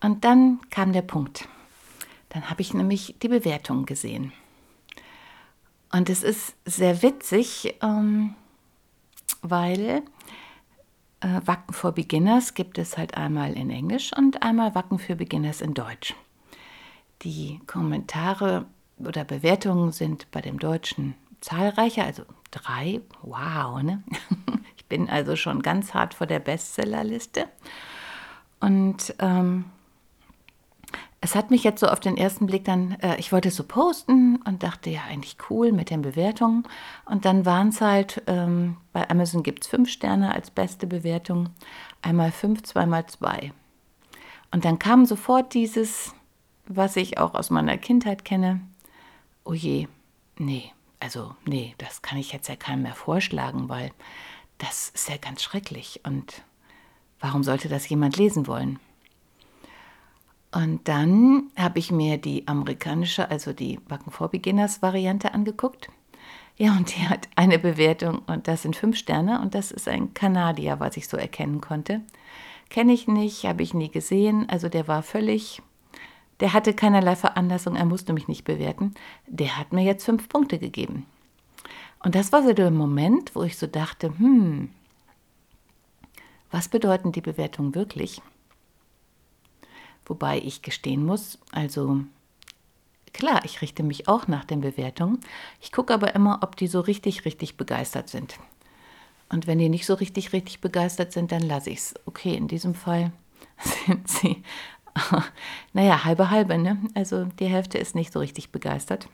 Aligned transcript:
und 0.00 0.24
dann 0.24 0.60
kam 0.70 0.92
der 0.92 1.02
Punkt. 1.02 1.48
Dann 2.30 2.48
habe 2.48 2.62
ich 2.62 2.74
nämlich 2.74 3.16
die 3.22 3.28
Bewertung 3.28 3.86
gesehen. 3.86 4.32
Und 5.92 6.08
es 6.08 6.22
ist 6.22 6.54
sehr 6.64 7.02
witzig, 7.02 7.74
ähm, 7.82 8.34
weil 9.42 10.02
äh, 11.20 11.40
Wacken 11.44 11.74
for 11.74 11.92
Beginners 11.92 12.54
gibt 12.54 12.78
es 12.78 12.96
halt 12.96 13.16
einmal 13.16 13.54
in 13.54 13.70
Englisch 13.70 14.12
und 14.16 14.42
einmal 14.42 14.74
Wacken 14.74 14.98
für 14.98 15.16
Beginners 15.16 15.60
in 15.60 15.74
Deutsch. 15.74 16.14
Die 17.22 17.60
Kommentare 17.66 18.66
oder 18.98 19.24
Bewertungen 19.24 19.92
sind 19.92 20.30
bei 20.30 20.40
dem 20.40 20.58
Deutschen 20.58 21.14
zahlreicher, 21.40 22.04
also 22.04 22.24
drei. 22.50 23.00
Wow, 23.22 23.82
ne? 23.82 24.02
bin 24.90 25.08
also 25.08 25.36
schon 25.36 25.62
ganz 25.62 25.94
hart 25.94 26.12
vor 26.12 26.26
der 26.26 26.40
Bestsellerliste. 26.40 27.46
Und 28.60 29.14
ähm, 29.20 29.64
es 31.22 31.34
hat 31.34 31.50
mich 31.50 31.64
jetzt 31.64 31.80
so 31.80 31.86
auf 31.86 32.00
den 32.00 32.18
ersten 32.18 32.46
Blick 32.46 32.66
dann, 32.66 32.92
äh, 33.00 33.16
ich 33.18 33.32
wollte 33.32 33.48
es 33.48 33.56
so 33.56 33.64
posten 33.64 34.36
und 34.44 34.62
dachte, 34.62 34.90
ja, 34.90 35.02
eigentlich 35.08 35.38
cool 35.48 35.72
mit 35.72 35.88
den 35.88 36.02
Bewertungen. 36.02 36.64
Und 37.06 37.24
dann 37.24 37.46
waren 37.46 37.68
es 37.68 37.80
halt, 37.80 38.22
ähm, 38.26 38.76
bei 38.92 39.08
Amazon 39.08 39.42
gibt 39.42 39.64
es 39.64 39.70
fünf 39.70 39.88
Sterne 39.88 40.34
als 40.34 40.50
beste 40.50 40.86
Bewertung, 40.86 41.48
einmal 42.02 42.32
fünf, 42.32 42.62
zweimal 42.64 43.06
zwei. 43.06 43.52
Und 44.50 44.64
dann 44.64 44.78
kam 44.78 45.06
sofort 45.06 45.54
dieses, 45.54 46.14
was 46.66 46.96
ich 46.96 47.18
auch 47.18 47.34
aus 47.34 47.50
meiner 47.50 47.78
Kindheit 47.78 48.24
kenne, 48.24 48.60
oh 49.44 49.54
je, 49.54 49.88
nee, 50.38 50.72
also 51.00 51.34
nee, 51.44 51.74
das 51.78 52.02
kann 52.02 52.18
ich 52.18 52.32
jetzt 52.32 52.48
ja 52.48 52.56
keinem 52.56 52.82
mehr 52.82 52.94
vorschlagen, 52.94 53.68
weil 53.68 53.90
das 54.58 54.90
ist 54.90 55.08
ja 55.08 55.16
ganz 55.16 55.42
schrecklich. 55.42 56.00
Und 56.04 56.44
warum 57.18 57.42
sollte 57.42 57.68
das 57.68 57.88
jemand 57.88 58.16
lesen 58.16 58.46
wollen? 58.46 58.78
Und 60.52 60.88
dann 60.88 61.50
habe 61.56 61.78
ich 61.78 61.90
mir 61.90 62.18
die 62.18 62.46
amerikanische, 62.48 63.30
also 63.30 63.52
die 63.52 63.76
Backen 63.76 64.10
for 64.10 64.28
Beginners 64.28 64.82
Variante 64.82 65.32
angeguckt. 65.32 65.90
Ja, 66.56 66.76
und 66.76 66.94
die 66.94 67.08
hat 67.08 67.28
eine 67.36 67.58
Bewertung 67.58 68.20
und 68.26 68.46
das 68.48 68.62
sind 68.62 68.76
fünf 68.76 68.98
Sterne 68.98 69.40
und 69.40 69.54
das 69.54 69.70
ist 69.70 69.88
ein 69.88 70.12
Kanadier, 70.12 70.80
was 70.80 70.96
ich 70.96 71.08
so 71.08 71.16
erkennen 71.16 71.60
konnte. 71.60 72.02
Kenne 72.68 72.92
ich 72.92 73.08
nicht, 73.08 73.44
habe 73.44 73.62
ich 73.62 73.74
nie 73.74 73.90
gesehen. 73.90 74.48
Also 74.48 74.68
der 74.68 74.86
war 74.86 75.02
völlig, 75.02 75.62
der 76.40 76.52
hatte 76.52 76.74
keinerlei 76.74 77.16
Veranlassung, 77.16 77.76
er 77.76 77.84
musste 77.84 78.12
mich 78.12 78.28
nicht 78.28 78.44
bewerten. 78.44 78.94
Der 79.26 79.58
hat 79.58 79.72
mir 79.72 79.82
jetzt 79.82 80.04
fünf 80.04 80.28
Punkte 80.28 80.58
gegeben. 80.58 81.06
Und 82.02 82.14
das 82.14 82.32
war 82.32 82.42
so 82.42 82.52
der 82.52 82.70
Moment, 82.70 83.34
wo 83.34 83.42
ich 83.42 83.58
so 83.58 83.66
dachte, 83.66 84.08
hm, 84.18 84.70
was 86.50 86.68
bedeuten 86.68 87.12
die 87.12 87.20
Bewertungen 87.20 87.74
wirklich? 87.74 88.22
Wobei 90.06 90.38
ich 90.38 90.62
gestehen 90.62 91.04
muss, 91.04 91.38
also 91.52 92.00
klar, 93.12 93.44
ich 93.44 93.62
richte 93.62 93.82
mich 93.82 94.08
auch 94.08 94.26
nach 94.26 94.44
den 94.44 94.60
Bewertungen. 94.60 95.20
Ich 95.60 95.70
gucke 95.70 95.94
aber 95.94 96.14
immer, 96.14 96.40
ob 96.42 96.56
die 96.56 96.66
so 96.66 96.80
richtig, 96.80 97.24
richtig 97.24 97.56
begeistert 97.56 98.08
sind. 98.08 98.38
Und 99.28 99.46
wenn 99.46 99.58
die 99.58 99.68
nicht 99.68 99.86
so 99.86 99.94
richtig, 99.94 100.32
richtig 100.32 100.60
begeistert 100.60 101.12
sind, 101.12 101.30
dann 101.30 101.42
lasse 101.42 101.70
ich 101.70 101.78
es. 101.78 101.94
Okay, 102.06 102.34
in 102.34 102.48
diesem 102.48 102.74
Fall 102.74 103.12
sind 103.86 104.08
sie, 104.08 104.42
naja, 105.72 106.04
halbe, 106.04 106.30
halbe, 106.30 106.58
ne? 106.58 106.78
Also 106.94 107.24
die 107.24 107.46
Hälfte 107.46 107.78
ist 107.78 107.94
nicht 107.94 108.12
so 108.12 108.18
richtig 108.18 108.50
begeistert. 108.50 109.08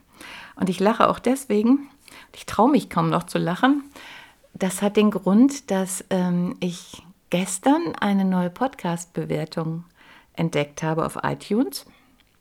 Und 0.56 0.68
ich 0.68 0.80
lache 0.80 1.08
auch 1.08 1.18
deswegen, 1.18 1.88
ich 2.34 2.46
traue 2.46 2.70
mich 2.70 2.90
kaum 2.90 3.10
noch 3.10 3.24
zu 3.24 3.38
lachen. 3.38 3.84
Das 4.54 4.82
hat 4.82 4.96
den 4.96 5.10
Grund, 5.10 5.70
dass 5.70 6.04
ähm, 6.10 6.56
ich 6.60 7.02
gestern 7.30 7.94
eine 8.00 8.24
neue 8.24 8.50
Podcast-Bewertung 8.50 9.84
entdeckt 10.34 10.82
habe 10.82 11.04
auf 11.04 11.18
iTunes, 11.22 11.86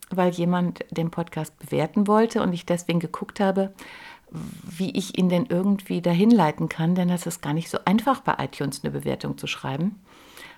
weil 0.09 0.31
jemand 0.31 0.85
den 0.91 1.12
Podcast 1.12 1.57
bewerten 1.59 2.07
wollte 2.07 2.41
und 2.41 2.53
ich 2.53 2.66
deswegen 2.66 3.00
geguckt 3.00 3.40
habe, 3.40 3.74
wie 4.29 4.91
ich 4.91 5.18
ihn 5.18 5.29
denn 5.29 5.45
irgendwie 5.47 6.01
dahin 6.01 6.31
leiten 6.31 6.69
kann, 6.69 6.95
denn 6.95 7.07
das 7.07 7.25
ist 7.25 7.42
gar 7.42 7.54
nicht 7.54 7.69
so 7.69 7.80
einfach 7.86 8.21
bei 8.21 8.36
iTunes 8.44 8.83
eine 8.83 8.92
Bewertung 8.92 9.38
zu 9.38 9.48
schreiben, 9.48 10.01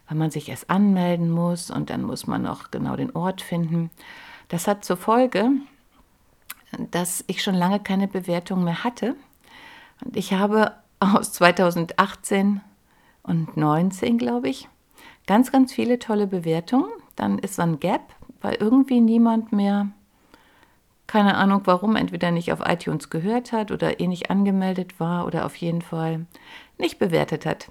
weil 0.07 0.17
man 0.17 0.31
sich 0.31 0.49
erst 0.49 0.69
anmelden 0.69 1.29
muss 1.29 1.69
und 1.69 1.89
dann 1.89 2.03
muss 2.03 2.27
man 2.27 2.43
noch 2.43 2.71
genau 2.71 2.95
den 2.95 3.15
Ort 3.15 3.41
finden. 3.41 3.91
Das 4.47 4.67
hat 4.67 4.85
zur 4.85 4.97
Folge, 4.97 5.49
dass 6.91 7.23
ich 7.27 7.43
schon 7.43 7.55
lange 7.55 7.79
keine 7.79 8.07
Bewertung 8.07 8.63
mehr 8.63 8.83
hatte. 8.83 9.15
Und 10.03 10.15
ich 10.15 10.33
habe 10.33 10.73
aus 10.99 11.33
2018 11.33 12.61
und 13.23 13.57
19, 13.57 14.17
glaube 14.17 14.49
ich, 14.49 14.69
ganz, 15.25 15.51
ganz 15.51 15.73
viele 15.73 15.99
tolle 15.99 16.27
Bewertungen. 16.27 16.89
Dann 17.15 17.39
ist 17.39 17.55
so 17.55 17.61
ein 17.61 17.79
Gap, 17.79 18.01
weil 18.41 18.55
irgendwie 18.55 19.01
niemand 19.01 19.51
mehr, 19.51 19.89
keine 21.07 21.35
Ahnung 21.35 21.61
warum, 21.65 21.95
entweder 21.95 22.31
nicht 22.31 22.53
auf 22.53 22.61
iTunes 22.65 23.09
gehört 23.09 23.51
hat 23.51 23.71
oder 23.71 23.99
eh 23.99 24.07
nicht 24.07 24.29
angemeldet 24.29 24.99
war 24.99 25.25
oder 25.25 25.45
auf 25.45 25.55
jeden 25.55 25.81
Fall 25.81 26.25
nicht 26.77 26.99
bewertet 26.99 27.45
hat. 27.45 27.69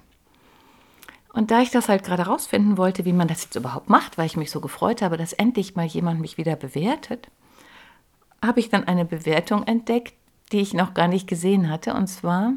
Und 1.37 1.51
da 1.51 1.61
ich 1.61 1.69
das 1.69 1.87
halt 1.87 2.03
gerade 2.03 2.23
rausfinden 2.23 2.77
wollte, 2.77 3.05
wie 3.05 3.13
man 3.13 3.27
das 3.27 3.43
jetzt 3.43 3.55
überhaupt 3.55 3.91
macht, 3.91 4.17
weil 4.17 4.25
ich 4.25 4.37
mich 4.37 4.49
so 4.49 4.59
gefreut 4.59 5.03
habe, 5.03 5.17
dass 5.17 5.33
endlich 5.33 5.75
mal 5.75 5.85
jemand 5.85 6.19
mich 6.19 6.39
wieder 6.39 6.55
bewertet, 6.55 7.27
habe 8.43 8.59
ich 8.59 8.71
dann 8.71 8.85
eine 8.85 9.05
Bewertung 9.05 9.61
entdeckt, 9.61 10.15
die 10.51 10.61
ich 10.61 10.73
noch 10.73 10.95
gar 10.95 11.07
nicht 11.07 11.27
gesehen 11.27 11.69
hatte. 11.69 11.93
Und 11.93 12.07
zwar 12.07 12.53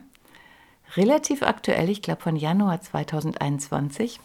relativ 0.96 1.42
aktuell, 1.42 1.90
ich 1.90 2.00
glaube 2.00 2.22
von 2.22 2.36
Januar 2.36 2.80
2021. 2.80 4.18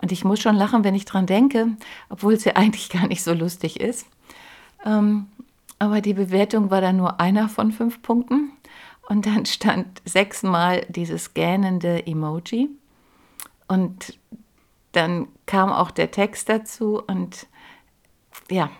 Und 0.00 0.12
ich 0.12 0.24
muss 0.24 0.38
schon 0.38 0.54
lachen, 0.54 0.84
wenn 0.84 0.94
ich 0.94 1.04
dran 1.04 1.26
denke, 1.26 1.76
obwohl 2.08 2.34
es 2.34 2.44
ja 2.44 2.52
eigentlich 2.54 2.90
gar 2.90 3.08
nicht 3.08 3.24
so 3.24 3.32
lustig 3.32 3.80
ist. 3.80 4.06
Ähm, 4.84 5.26
aber 5.80 6.00
die 6.00 6.14
Bewertung 6.14 6.70
war 6.70 6.80
dann 6.80 6.96
nur 6.96 7.18
einer 7.18 7.48
von 7.48 7.72
fünf 7.72 8.02
Punkten. 8.02 8.52
Und 9.08 9.26
dann 9.26 9.46
stand 9.46 10.00
sechsmal 10.04 10.86
dieses 10.90 11.34
gähnende 11.34 12.06
Emoji. 12.06 12.70
Und 13.68 14.18
dann 14.92 15.28
kam 15.46 15.70
auch 15.70 15.90
der 15.90 16.10
Text 16.10 16.48
dazu 16.48 17.02
und 17.06 17.46
ja, 18.50 18.70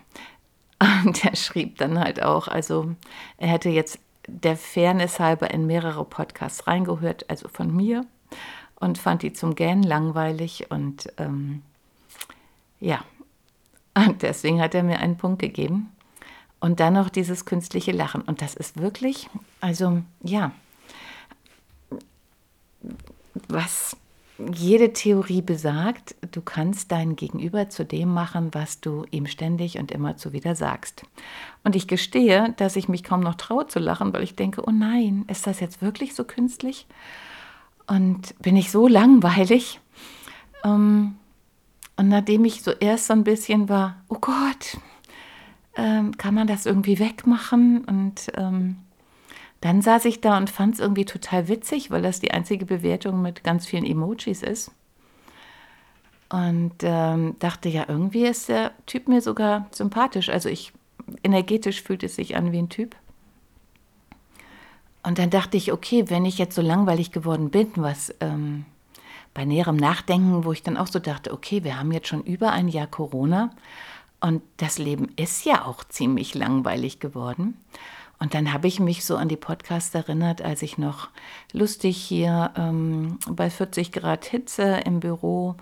und 1.04 1.24
er 1.24 1.36
schrieb 1.36 1.78
dann 1.78 1.98
halt 1.98 2.22
auch, 2.22 2.48
also 2.48 2.94
er 3.38 3.48
hätte 3.48 3.68
jetzt 3.68 3.98
der 4.26 4.56
Fairness 4.56 5.20
halber 5.20 5.50
in 5.50 5.66
mehrere 5.66 6.04
Podcasts 6.04 6.66
reingehört, 6.66 7.28
also 7.30 7.48
von 7.48 7.74
mir, 7.74 8.06
und 8.76 8.98
fand 8.98 9.22
die 9.22 9.32
zum 9.32 9.54
Gähnen 9.54 9.82
langweilig 9.82 10.70
und 10.70 11.12
ähm, 11.18 11.62
ja, 12.80 13.04
und 13.94 14.20
deswegen 14.22 14.60
hat 14.60 14.74
er 14.74 14.82
mir 14.82 14.98
einen 14.98 15.16
Punkt 15.16 15.40
gegeben. 15.40 15.90
Und 16.60 16.80
dann 16.80 16.94
noch 16.94 17.08
dieses 17.08 17.44
künstliche 17.44 17.92
Lachen. 17.92 18.22
Und 18.22 18.42
das 18.42 18.54
ist 18.54 18.80
wirklich, 18.80 19.28
also 19.60 20.02
ja, 20.22 20.52
was 23.48 23.96
jede 24.38 24.92
Theorie 24.92 25.40
besagt, 25.40 26.14
du 26.30 26.42
kannst 26.42 26.92
dein 26.92 27.16
Gegenüber 27.16 27.68
zu 27.68 27.84
dem 27.84 28.12
machen, 28.12 28.50
was 28.52 28.80
du 28.80 29.04
ihm 29.10 29.26
ständig 29.26 29.78
und 29.78 29.90
immer 29.90 30.16
zuwider 30.16 30.54
sagst. 30.54 31.04
Und 31.64 31.74
ich 31.74 31.88
gestehe, 31.88 32.54
dass 32.58 32.76
ich 32.76 32.88
mich 32.88 33.02
kaum 33.02 33.20
noch 33.20 33.36
traue 33.36 33.66
zu 33.66 33.78
lachen, 33.78 34.12
weil 34.12 34.22
ich 34.22 34.36
denke, 34.36 34.62
oh 34.66 34.70
nein, 34.70 35.24
ist 35.28 35.46
das 35.46 35.60
jetzt 35.60 35.80
wirklich 35.80 36.14
so 36.14 36.24
künstlich? 36.24 36.86
Und 37.86 38.38
bin 38.40 38.56
ich 38.56 38.70
so 38.70 38.88
langweilig? 38.88 39.80
Ähm, 40.64 41.16
und 41.96 42.08
nachdem 42.08 42.44
ich 42.44 42.62
so 42.62 42.72
erst 42.72 43.06
so 43.06 43.14
ein 43.14 43.24
bisschen 43.24 43.68
war, 43.68 44.02
oh 44.08 44.18
Gott, 44.20 44.78
ähm, 45.76 46.16
kann 46.16 46.34
man 46.34 46.46
das 46.46 46.66
irgendwie 46.66 46.98
wegmachen? 46.98 47.84
Und 47.84 48.30
ähm, 48.36 48.76
dann 49.66 49.82
saß 49.82 50.04
ich 50.04 50.20
da 50.20 50.36
und 50.36 50.48
fand 50.48 50.74
es 50.74 50.80
irgendwie 50.80 51.04
total 51.04 51.48
witzig, 51.48 51.90
weil 51.90 52.00
das 52.00 52.20
die 52.20 52.30
einzige 52.30 52.66
Bewertung 52.66 53.20
mit 53.20 53.42
ganz 53.42 53.66
vielen 53.66 53.84
Emojis 53.84 54.42
ist. 54.42 54.70
Und 56.28 56.74
ähm, 56.82 57.34
dachte, 57.40 57.68
ja, 57.68 57.84
irgendwie 57.88 58.26
ist 58.26 58.48
der 58.48 58.70
Typ 58.86 59.08
mir 59.08 59.20
sogar 59.20 59.66
sympathisch. 59.72 60.28
Also 60.28 60.48
ich, 60.48 60.72
energetisch 61.24 61.82
fühlt 61.82 62.04
es 62.04 62.14
sich 62.14 62.36
an 62.36 62.52
wie 62.52 62.58
ein 62.58 62.68
Typ. 62.68 62.94
Und 65.02 65.18
dann 65.18 65.30
dachte 65.30 65.56
ich, 65.56 65.72
okay, 65.72 66.04
wenn 66.10 66.24
ich 66.24 66.38
jetzt 66.38 66.54
so 66.54 66.62
langweilig 66.62 67.10
geworden 67.10 67.50
bin, 67.50 67.70
was 67.74 68.14
ähm, 68.20 68.66
bei 69.34 69.44
näherem 69.44 69.76
Nachdenken, 69.76 70.44
wo 70.44 70.52
ich 70.52 70.62
dann 70.62 70.76
auch 70.76 70.86
so 70.86 71.00
dachte, 71.00 71.32
okay, 71.32 71.64
wir 71.64 71.78
haben 71.78 71.90
jetzt 71.90 72.06
schon 72.06 72.22
über 72.22 72.52
ein 72.52 72.68
Jahr 72.68 72.86
Corona 72.86 73.50
und 74.20 74.42
das 74.58 74.78
Leben 74.78 75.08
ist 75.16 75.44
ja 75.44 75.64
auch 75.64 75.82
ziemlich 75.82 76.34
langweilig 76.36 77.00
geworden. 77.00 77.56
Und 78.18 78.34
dann 78.34 78.52
habe 78.52 78.66
ich 78.66 78.80
mich 78.80 79.04
so 79.04 79.16
an 79.16 79.28
die 79.28 79.36
Podcasts 79.36 79.94
erinnert, 79.94 80.40
als 80.40 80.62
ich 80.62 80.78
noch 80.78 81.08
lustig 81.52 81.96
hier 81.96 82.50
ähm, 82.56 83.18
bei 83.28 83.50
40 83.50 83.92
Grad 83.92 84.24
Hitze 84.24 84.80
im 84.84 85.00
Büro 85.00 85.56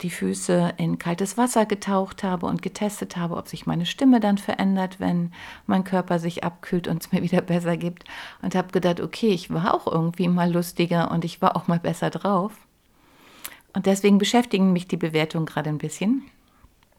die 0.00 0.10
Füße 0.10 0.74
in 0.76 0.98
kaltes 0.98 1.38
Wasser 1.38 1.66
getaucht 1.66 2.24
habe 2.24 2.46
und 2.46 2.62
getestet 2.62 3.16
habe, 3.16 3.36
ob 3.36 3.46
sich 3.46 3.66
meine 3.66 3.86
Stimme 3.86 4.18
dann 4.18 4.38
verändert, 4.38 4.98
wenn 4.98 5.32
mein 5.66 5.84
Körper 5.84 6.18
sich 6.18 6.42
abkühlt 6.42 6.88
und 6.88 7.02
es 7.02 7.12
mir 7.12 7.22
wieder 7.22 7.40
besser 7.40 7.76
gibt. 7.76 8.04
Und 8.42 8.56
habe 8.56 8.72
gedacht, 8.72 9.00
okay, 9.00 9.28
ich 9.28 9.52
war 9.52 9.72
auch 9.72 9.86
irgendwie 9.86 10.28
mal 10.28 10.52
lustiger 10.52 11.10
und 11.10 11.24
ich 11.24 11.40
war 11.40 11.56
auch 11.56 11.68
mal 11.68 11.78
besser 11.78 12.10
drauf. 12.10 12.52
Und 13.72 13.86
deswegen 13.86 14.18
beschäftigen 14.18 14.72
mich 14.72 14.88
die 14.88 14.96
Bewertungen 14.96 15.46
gerade 15.46 15.70
ein 15.70 15.78
bisschen. 15.78 16.22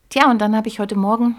Tja, 0.10 0.30
und 0.30 0.40
dann 0.40 0.56
habe 0.56 0.68
ich 0.68 0.80
heute 0.80 0.96
Morgen, 0.96 1.36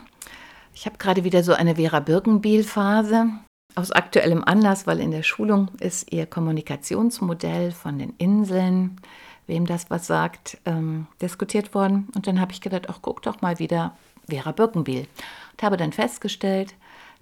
ich 0.75 0.85
habe 0.85 0.99
gerade 0.99 1.25
wieder 1.25 1.43
so 1.43 1.55
eine 1.55 1.77
Vera 1.77 2.01
Birkenbiel-Phase 2.01 3.29
aus 3.77 3.93
aktuellem 3.93 4.43
Anlass, 4.43 4.87
weil 4.87 5.01
in 5.01 5.11
der 5.11 5.23
Schulung 5.23 5.69
ist 5.81 6.11
ihr 6.13 6.27
Kommunikationsmodell 6.27 7.73
von 7.73 7.99
den 7.99 8.15
Inseln, 8.19 9.01
wem 9.47 9.67
das 9.67 9.91
was 9.91 10.07
sagt, 10.07 10.59
ähm, 10.65 11.07
diskutiert 11.21 11.75
worden. 11.75 12.09
Und 12.15 12.27
dann 12.27 12.41
habe 12.41 12.53
ich 12.53 12.61
gedacht, 12.61 12.89
ach, 12.89 12.99
guck 13.03 13.23
doch 13.23 13.43
mal 13.43 13.59
wieder 13.59 13.97
Vera 14.29 14.53
Birkenbiel. 14.53 15.07
Und 15.53 15.63
habe 15.63 15.77
dann 15.77 15.93
festgestellt, 15.93 16.75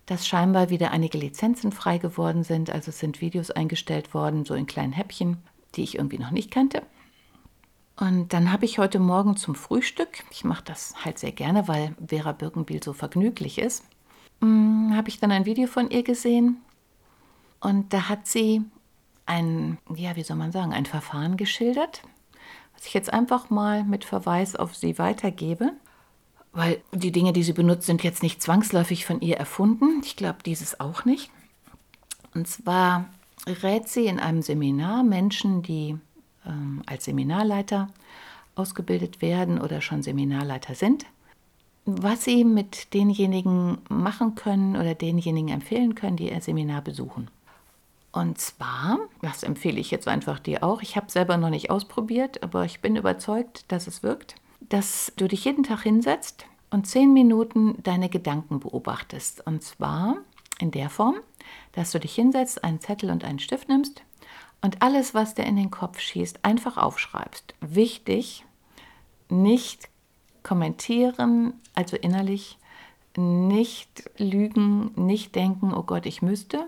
dass 0.06 0.26
scheinbar 0.26 0.70
wieder 0.70 0.92
einige 0.92 1.18
Lizenzen 1.18 1.72
frei 1.72 1.98
geworden 1.98 2.44
sind. 2.44 2.70
Also 2.70 2.92
sind 2.92 3.20
Videos 3.20 3.50
eingestellt 3.50 4.14
worden, 4.14 4.44
so 4.44 4.54
in 4.54 4.66
kleinen 4.66 4.92
Häppchen, 4.92 5.38
die 5.74 5.82
ich 5.82 5.96
irgendwie 5.96 6.18
noch 6.18 6.30
nicht 6.30 6.52
kannte. 6.52 6.82
Und 7.96 8.32
dann 8.32 8.52
habe 8.52 8.64
ich 8.64 8.78
heute 8.78 9.00
Morgen 9.00 9.36
zum 9.36 9.54
Frühstück, 9.54 10.24
ich 10.30 10.44
mache 10.44 10.64
das 10.64 10.94
halt 11.04 11.18
sehr 11.18 11.32
gerne, 11.32 11.68
weil 11.68 11.94
Vera 12.06 12.32
Birkenbiel 12.32 12.82
so 12.82 12.92
vergnüglich 12.92 13.58
ist, 13.58 13.84
habe 14.42 15.08
ich 15.08 15.18
dann 15.18 15.32
ein 15.32 15.46
Video 15.46 15.66
von 15.66 15.90
ihr 15.90 16.02
gesehen 16.02 16.58
und 17.60 17.92
da 17.92 18.08
hat 18.08 18.26
sie 18.26 18.62
ein, 19.26 19.78
ja, 19.94 20.16
wie 20.16 20.22
soll 20.22 20.36
man 20.36 20.52
sagen, 20.52 20.72
ein 20.72 20.86
Verfahren 20.86 21.36
geschildert, 21.36 22.02
was 22.74 22.86
ich 22.86 22.94
jetzt 22.94 23.12
einfach 23.12 23.50
mal 23.50 23.84
mit 23.84 24.04
Verweis 24.04 24.54
auf 24.56 24.74
sie 24.74 24.98
weitergebe, 24.98 25.72
weil 26.52 26.80
die 26.92 27.12
Dinge, 27.12 27.32
die 27.32 27.42
sie 27.42 27.52
benutzt, 27.52 27.86
sind 27.86 28.04
jetzt 28.04 28.22
nicht 28.22 28.42
zwangsläufig 28.42 29.06
von 29.06 29.20
ihr 29.20 29.36
erfunden. 29.36 30.02
Ich 30.04 30.16
glaube, 30.16 30.38
dieses 30.44 30.78
auch 30.78 31.04
nicht. 31.04 31.30
Und 32.34 32.46
zwar 32.46 33.06
rät 33.46 33.88
sie 33.88 34.06
in 34.06 34.20
einem 34.20 34.42
Seminar 34.42 35.02
Menschen, 35.02 35.62
die 35.62 35.96
ähm, 36.46 36.82
als 36.86 37.04
Seminarleiter 37.04 37.88
ausgebildet 38.54 39.20
werden 39.20 39.60
oder 39.60 39.80
schon 39.80 40.02
Seminarleiter 40.02 40.74
sind, 40.74 41.06
was 41.86 42.24
Sie 42.24 42.44
mit 42.44 42.94
denjenigen 42.94 43.78
machen 43.88 44.34
können 44.34 44.76
oder 44.76 44.94
denjenigen 44.94 45.50
empfehlen 45.50 45.94
können, 45.94 46.16
die 46.16 46.30
Ihr 46.30 46.40
Seminar 46.40 46.82
besuchen. 46.82 47.28
Und 48.12 48.38
zwar, 48.38 48.98
das 49.22 49.42
empfehle 49.42 49.80
ich 49.80 49.90
jetzt 49.90 50.06
einfach 50.06 50.38
dir 50.38 50.62
auch, 50.62 50.82
ich 50.82 50.96
habe 50.96 51.08
es 51.08 51.12
selber 51.12 51.36
noch 51.36 51.50
nicht 51.50 51.70
ausprobiert, 51.70 52.42
aber 52.44 52.64
ich 52.64 52.80
bin 52.80 52.94
überzeugt, 52.96 53.64
dass 53.72 53.88
es 53.88 54.02
wirkt, 54.04 54.36
dass 54.60 55.12
du 55.16 55.26
dich 55.26 55.44
jeden 55.44 55.64
Tag 55.64 55.82
hinsetzt 55.82 56.46
und 56.70 56.86
zehn 56.86 57.12
Minuten 57.12 57.82
deine 57.82 58.08
Gedanken 58.08 58.60
beobachtest. 58.60 59.44
Und 59.46 59.62
zwar 59.62 60.16
in 60.60 60.70
der 60.70 60.90
Form, 60.90 61.16
dass 61.72 61.90
du 61.90 61.98
dich 61.98 62.14
hinsetzt, 62.14 62.62
einen 62.62 62.80
Zettel 62.80 63.10
und 63.10 63.24
einen 63.24 63.40
Stift 63.40 63.68
nimmst 63.68 64.02
und 64.62 64.80
alles, 64.80 65.12
was 65.12 65.34
dir 65.34 65.44
in 65.44 65.56
den 65.56 65.70
Kopf 65.70 65.98
schießt, 65.98 66.44
einfach 66.44 66.76
aufschreibst. 66.76 67.54
Wichtig, 67.60 68.44
nicht 69.28 69.88
kommentieren, 70.44 71.54
also 71.74 71.96
innerlich 71.96 72.58
nicht 73.16 74.04
lügen, 74.16 74.92
nicht 74.94 75.34
denken, 75.34 75.74
oh 75.74 75.82
Gott, 75.82 76.06
ich 76.06 76.22
müsste. 76.22 76.66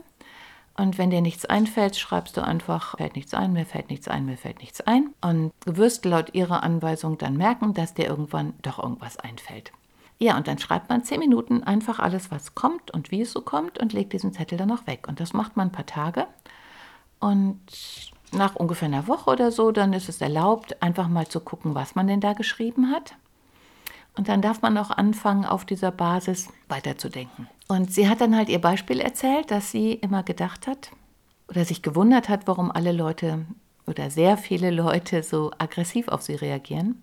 Und 0.77 0.99
wenn 0.99 1.11
dir 1.11 1.23
nichts 1.23 1.47
einfällt, 1.47 1.97
schreibst 1.97 2.37
du 2.37 2.45
einfach, 2.45 2.99
fällt 2.99 3.17
nichts 3.17 3.33
ein, 3.33 3.53
mir 3.53 3.65
fällt 3.65 3.89
nichts 3.89 4.09
ein, 4.09 4.27
mir 4.27 4.37
fällt 4.37 4.59
nichts 4.59 4.81
ein. 4.83 5.15
Und 5.23 5.53
du 5.65 5.77
wirst 5.77 6.05
laut 6.05 6.35
ihrer 6.35 6.63
Anweisung 6.63 7.17
dann 7.17 7.37
merken, 7.37 7.73
dass 7.73 7.95
dir 7.95 8.07
irgendwann 8.07 8.53
doch 8.61 8.79
irgendwas 8.79 9.17
einfällt. 9.17 9.73
Ja, 10.19 10.37
und 10.37 10.49
dann 10.49 10.59
schreibt 10.59 10.89
man 10.89 11.05
zehn 11.05 11.19
Minuten 11.19 11.63
einfach 11.63 11.99
alles, 11.99 12.31
was 12.31 12.55
kommt 12.55 12.91
und 12.91 13.11
wie 13.11 13.23
es 13.23 13.33
so 13.33 13.41
kommt 13.41 13.79
und 13.79 13.93
legt 13.93 14.13
diesen 14.13 14.33
Zettel 14.33 14.59
dann 14.59 14.71
auch 14.71 14.87
weg. 14.87 15.07
Und 15.09 15.21
das 15.21 15.33
macht 15.33 15.57
man 15.57 15.69
ein 15.69 15.73
paar 15.73 15.87
Tage. 15.87 16.27
Und 17.21 17.61
nach 18.33 18.57
ungefähr 18.57 18.89
einer 18.89 19.09
Woche 19.09 19.31
oder 19.31 19.53
so, 19.53 19.73
dann 19.73 19.93
ist 19.93 20.09
es 20.09 20.21
erlaubt, 20.21 20.83
einfach 20.83 21.09
mal 21.09 21.27
zu 21.27 21.41
gucken, 21.41 21.75
was 21.75 21.95
man 21.95 22.07
denn 22.07 22.21
da 22.21 22.35
geschrieben 22.35 22.91
hat. 22.91 23.15
Und 24.17 24.29
dann 24.29 24.43
darf 24.43 24.63
man 24.63 24.79
auch 24.79 24.91
anfangen, 24.91 25.45
auf 25.45 25.65
dieser 25.65 25.91
Basis 25.91 26.49
weiterzudenken. 26.69 27.49
Und 27.69 27.93
sie 27.93 28.09
hat 28.09 28.21
dann 28.21 28.35
halt 28.35 28.49
ihr 28.49 28.61
Beispiel 28.61 29.01
erzählt, 29.01 29.51
dass 29.51 29.71
sie 29.71 29.93
immer 29.93 30.23
gedacht 30.23 30.67
hat 30.67 30.91
oder 31.49 31.65
sich 31.65 31.83
gewundert 31.83 32.29
hat, 32.29 32.47
warum 32.47 32.71
alle 32.71 32.93
Leute 32.93 33.45
oder 33.87 34.11
sehr 34.11 34.37
viele 34.37 34.71
Leute 34.71 35.23
so 35.23 35.53
aggressiv 35.59 36.09
auf 36.09 36.23
sie 36.23 36.35
reagieren. 36.35 37.03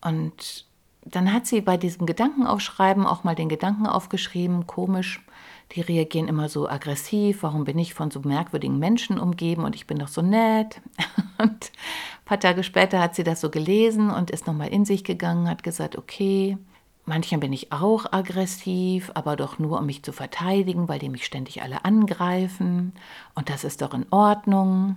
Und 0.00 0.66
dann 1.04 1.32
hat 1.32 1.46
sie 1.46 1.60
bei 1.60 1.76
diesem 1.76 2.06
Gedankenaufschreiben 2.06 3.06
auch 3.06 3.24
mal 3.24 3.34
den 3.34 3.48
Gedanken 3.48 3.86
aufgeschrieben, 3.86 4.66
komisch, 4.66 5.24
die 5.72 5.80
reagieren 5.82 6.28
immer 6.28 6.48
so 6.48 6.68
aggressiv, 6.68 7.42
warum 7.42 7.64
bin 7.64 7.78
ich 7.78 7.94
von 7.94 8.10
so 8.10 8.20
merkwürdigen 8.20 8.78
Menschen 8.78 9.18
umgeben 9.18 9.64
und 9.64 9.74
ich 9.74 9.86
bin 9.86 9.98
doch 9.98 10.08
so 10.08 10.22
nett. 10.22 10.80
Und 11.40 11.70
ein 11.70 12.24
paar 12.24 12.40
Tage 12.40 12.64
später 12.64 12.98
hat 13.00 13.14
sie 13.14 13.22
das 13.22 13.40
so 13.40 13.48
gelesen 13.48 14.10
und 14.10 14.32
ist 14.32 14.48
nochmal 14.48 14.70
in 14.70 14.84
sich 14.84 15.04
gegangen, 15.04 15.48
hat 15.48 15.62
gesagt, 15.62 15.96
okay, 15.96 16.58
manchmal 17.04 17.38
bin 17.38 17.52
ich 17.52 17.70
auch 17.70 18.12
aggressiv, 18.12 19.12
aber 19.14 19.36
doch 19.36 19.60
nur, 19.60 19.78
um 19.78 19.86
mich 19.86 20.02
zu 20.02 20.12
verteidigen, 20.12 20.88
weil 20.88 20.98
die 20.98 21.08
mich 21.08 21.24
ständig 21.24 21.62
alle 21.62 21.84
angreifen 21.84 22.92
und 23.36 23.50
das 23.50 23.62
ist 23.62 23.82
doch 23.82 23.94
in 23.94 24.06
Ordnung. 24.10 24.96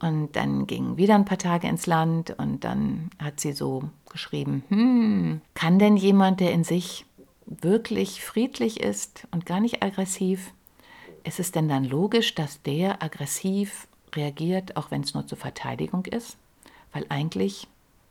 Und 0.00 0.34
dann 0.34 0.66
gingen 0.66 0.96
wieder 0.96 1.14
ein 1.14 1.24
paar 1.24 1.38
Tage 1.38 1.68
ins 1.68 1.86
Land 1.86 2.34
und 2.36 2.64
dann 2.64 3.10
hat 3.22 3.38
sie 3.38 3.52
so 3.52 3.84
geschrieben, 4.10 4.64
hm, 4.68 5.40
kann 5.54 5.78
denn 5.78 5.96
jemand, 5.96 6.40
der 6.40 6.52
in 6.52 6.64
sich 6.64 7.06
wirklich 7.46 8.24
friedlich 8.24 8.80
ist 8.80 9.26
und 9.30 9.46
gar 9.46 9.60
nicht 9.60 9.82
aggressiv, 9.82 10.52
ist 11.24 11.40
es 11.40 11.52
denn 11.52 11.68
dann 11.68 11.84
logisch, 11.84 12.34
dass 12.34 12.62
der 12.62 13.02
aggressiv 13.02 13.86
reagiert, 14.14 14.76
auch 14.76 14.90
wenn 14.90 15.02
es 15.02 15.14
nur 15.14 15.26
zur 15.26 15.38
Verteidigung 15.38 16.06
ist, 16.06 16.36
weil 16.92 17.06
eigentlich 17.08 17.66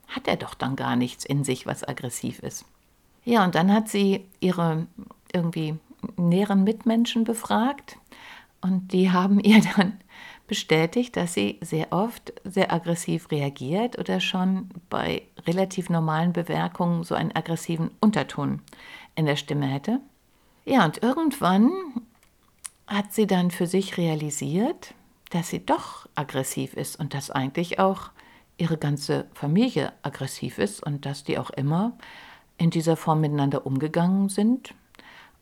hat 0.08 0.28
er 0.28 0.36
doch 0.36 0.54
dann 0.54 0.76
gar 0.76 0.96
nichts 0.96 1.24
in 1.24 1.44
sich, 1.44 1.66
was 1.66 1.86
aggressiv 1.86 2.40
ist. 2.40 2.64
Ja, 3.24 3.44
und 3.44 3.54
dann 3.54 3.72
hat 3.72 3.88
sie 3.88 4.26
ihre 4.40 4.86
irgendwie 5.32 5.76
näheren 6.16 6.64
Mitmenschen 6.64 7.24
befragt 7.24 7.96
und 8.60 8.92
die 8.92 9.10
haben 9.10 9.40
ihr 9.40 9.62
dann 9.76 9.98
bestätigt, 10.46 11.16
dass 11.16 11.32
sie 11.32 11.58
sehr 11.62 11.90
oft 11.90 12.34
sehr 12.44 12.72
aggressiv 12.72 13.30
reagiert 13.30 13.98
oder 13.98 14.20
schon 14.20 14.68
bei 14.90 15.22
relativ 15.46 15.88
normalen 15.88 16.32
Bemerkungen 16.32 17.02
so 17.02 17.14
einen 17.14 17.34
aggressiven 17.34 17.90
Unterton 18.00 18.60
in 19.14 19.26
der 19.26 19.36
Stimme 19.36 19.66
hätte. 19.66 20.00
Ja, 20.64 20.84
und 20.84 21.02
irgendwann 21.02 21.70
hat 22.86 23.12
sie 23.12 23.26
dann 23.26 23.50
für 23.50 23.66
sich 23.66 23.96
realisiert, 23.96 24.94
dass 25.30 25.48
sie 25.48 25.64
doch 25.64 26.08
aggressiv 26.14 26.74
ist 26.74 26.96
und 26.98 27.14
dass 27.14 27.30
eigentlich 27.30 27.78
auch 27.78 28.10
ihre 28.56 28.78
ganze 28.78 29.26
Familie 29.34 29.92
aggressiv 30.02 30.58
ist 30.58 30.82
und 30.82 31.06
dass 31.06 31.24
die 31.24 31.38
auch 31.38 31.50
immer 31.50 31.92
in 32.56 32.70
dieser 32.70 32.96
Form 32.96 33.20
miteinander 33.20 33.66
umgegangen 33.66 34.28
sind 34.28 34.74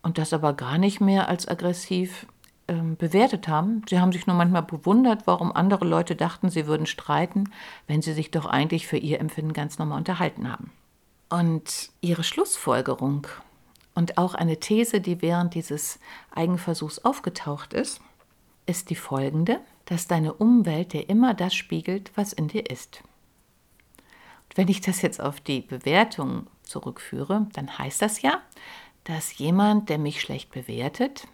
und 0.03 0.19
das 0.19 0.33
aber 0.33 0.55
gar 0.55 0.79
nicht 0.79 1.01
mehr 1.01 1.29
als 1.29 1.47
aggressiv 1.47 2.27
ähm, 2.69 2.97
bewertet 2.97 3.49
haben. 3.49 3.83
Sie 3.89 4.01
haben 4.01 4.13
sich 4.13 4.27
nur 4.27 4.37
manchmal 4.37 4.63
bewundert, 4.63 5.27
warum 5.27 5.53
andere 5.53 5.85
Leute 5.85 6.17
dachten, 6.17 6.49
sie 6.49 6.67
würden 6.67 6.87
streiten, 6.87 7.51
wenn 7.87 8.03
sie 8.03 8.13
sich 8.13 8.31
doch 8.31 8.47
eigentlich 8.47 8.87
für 8.87 8.97
ihr 8.97 9.21
Empfinden 9.21 9.53
ganz 9.53 9.79
normal 9.79 9.99
unterhalten 9.99 10.51
haben. 10.51 10.71
Und 11.29 11.91
ihre 12.01 12.25
Schlussfolgerung 12.25 13.27
und 13.95 14.19
auch 14.19 14.35
eine 14.35 14.59
These, 14.59 15.01
die 15.01 15.21
während 15.23 15.55
dieses 15.55 15.99
Eigenversuchs 16.31 17.01
aufgetaucht 17.01 17.75
ist, 17.75 18.01
ist 18.67 18.91
die 18.91 18.95
folgende, 18.95 19.61
dass 19.85 20.07
deine 20.07 20.35
Umwelt 20.35 20.93
dir 20.93 21.09
immer 21.09 21.35
das 21.35 21.55
spiegelt, 21.55 22.13
was 22.15 22.33
in 22.33 22.49
dir 22.49 22.71
ist. 22.71 23.03
Und 23.99 24.57
wenn 24.57 24.69
ich 24.69 24.81
das 24.81 25.03
jetzt 25.03 25.21
auf 25.21 25.41
die 25.41 25.61
Bewertung 25.61 26.47
zurückführe, 26.63 27.49
dann 27.53 27.79
heißt 27.79 28.01
das 28.03 28.23
ja, 28.23 28.41
dass 29.05 29.37
jemand, 29.39 29.89
der 29.89 29.99
mich 29.99 30.21
schlecht 30.21 30.51
bewertet, 30.51 31.27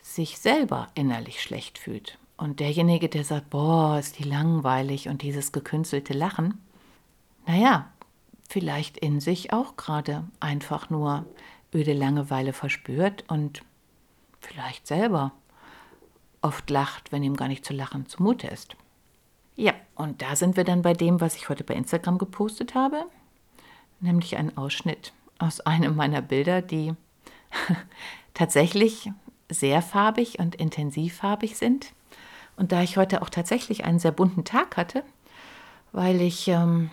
sich 0.00 0.38
selber 0.38 0.88
innerlich 0.94 1.42
schlecht 1.42 1.78
fühlt. 1.78 2.18
Und 2.36 2.58
derjenige, 2.60 3.08
der 3.08 3.24
sagt, 3.24 3.50
boah, 3.50 3.98
ist 3.98 4.18
die 4.18 4.24
langweilig 4.24 5.08
und 5.08 5.22
dieses 5.22 5.52
gekünstelte 5.52 6.12
Lachen, 6.14 6.60
naja, 7.46 7.88
vielleicht 8.48 8.98
in 8.98 9.20
sich 9.20 9.52
auch 9.52 9.76
gerade 9.76 10.24
einfach 10.40 10.90
nur 10.90 11.26
öde 11.74 11.92
Langeweile 11.92 12.52
verspürt 12.52 13.24
und 13.28 13.62
vielleicht 14.40 14.86
selber 14.86 15.32
oft 16.40 16.68
lacht, 16.70 17.12
wenn 17.12 17.22
ihm 17.22 17.36
gar 17.36 17.48
nicht 17.48 17.64
zu 17.64 17.72
lachen 17.72 18.06
zumute 18.06 18.48
ist. 18.48 18.76
Ja, 19.54 19.72
und 19.94 20.22
da 20.22 20.36
sind 20.36 20.56
wir 20.56 20.64
dann 20.64 20.82
bei 20.82 20.92
dem, 20.92 21.20
was 21.20 21.36
ich 21.36 21.48
heute 21.48 21.64
bei 21.64 21.74
Instagram 21.74 22.18
gepostet 22.18 22.74
habe, 22.74 23.04
nämlich 24.00 24.36
ein 24.36 24.56
Ausschnitt 24.56 25.12
aus 25.38 25.60
einem 25.60 25.96
meiner 25.96 26.22
Bilder, 26.22 26.62
die 26.62 26.94
tatsächlich 28.34 29.10
sehr 29.50 29.82
farbig 29.82 30.38
und 30.38 30.54
intensivfarbig 30.54 31.56
sind. 31.56 31.92
Und 32.56 32.72
da 32.72 32.82
ich 32.82 32.96
heute 32.96 33.22
auch 33.22 33.30
tatsächlich 33.30 33.84
einen 33.84 33.98
sehr 33.98 34.12
bunten 34.12 34.44
Tag 34.44 34.76
hatte, 34.76 35.04
weil 35.92 36.20
ich 36.20 36.48
ähm, 36.48 36.90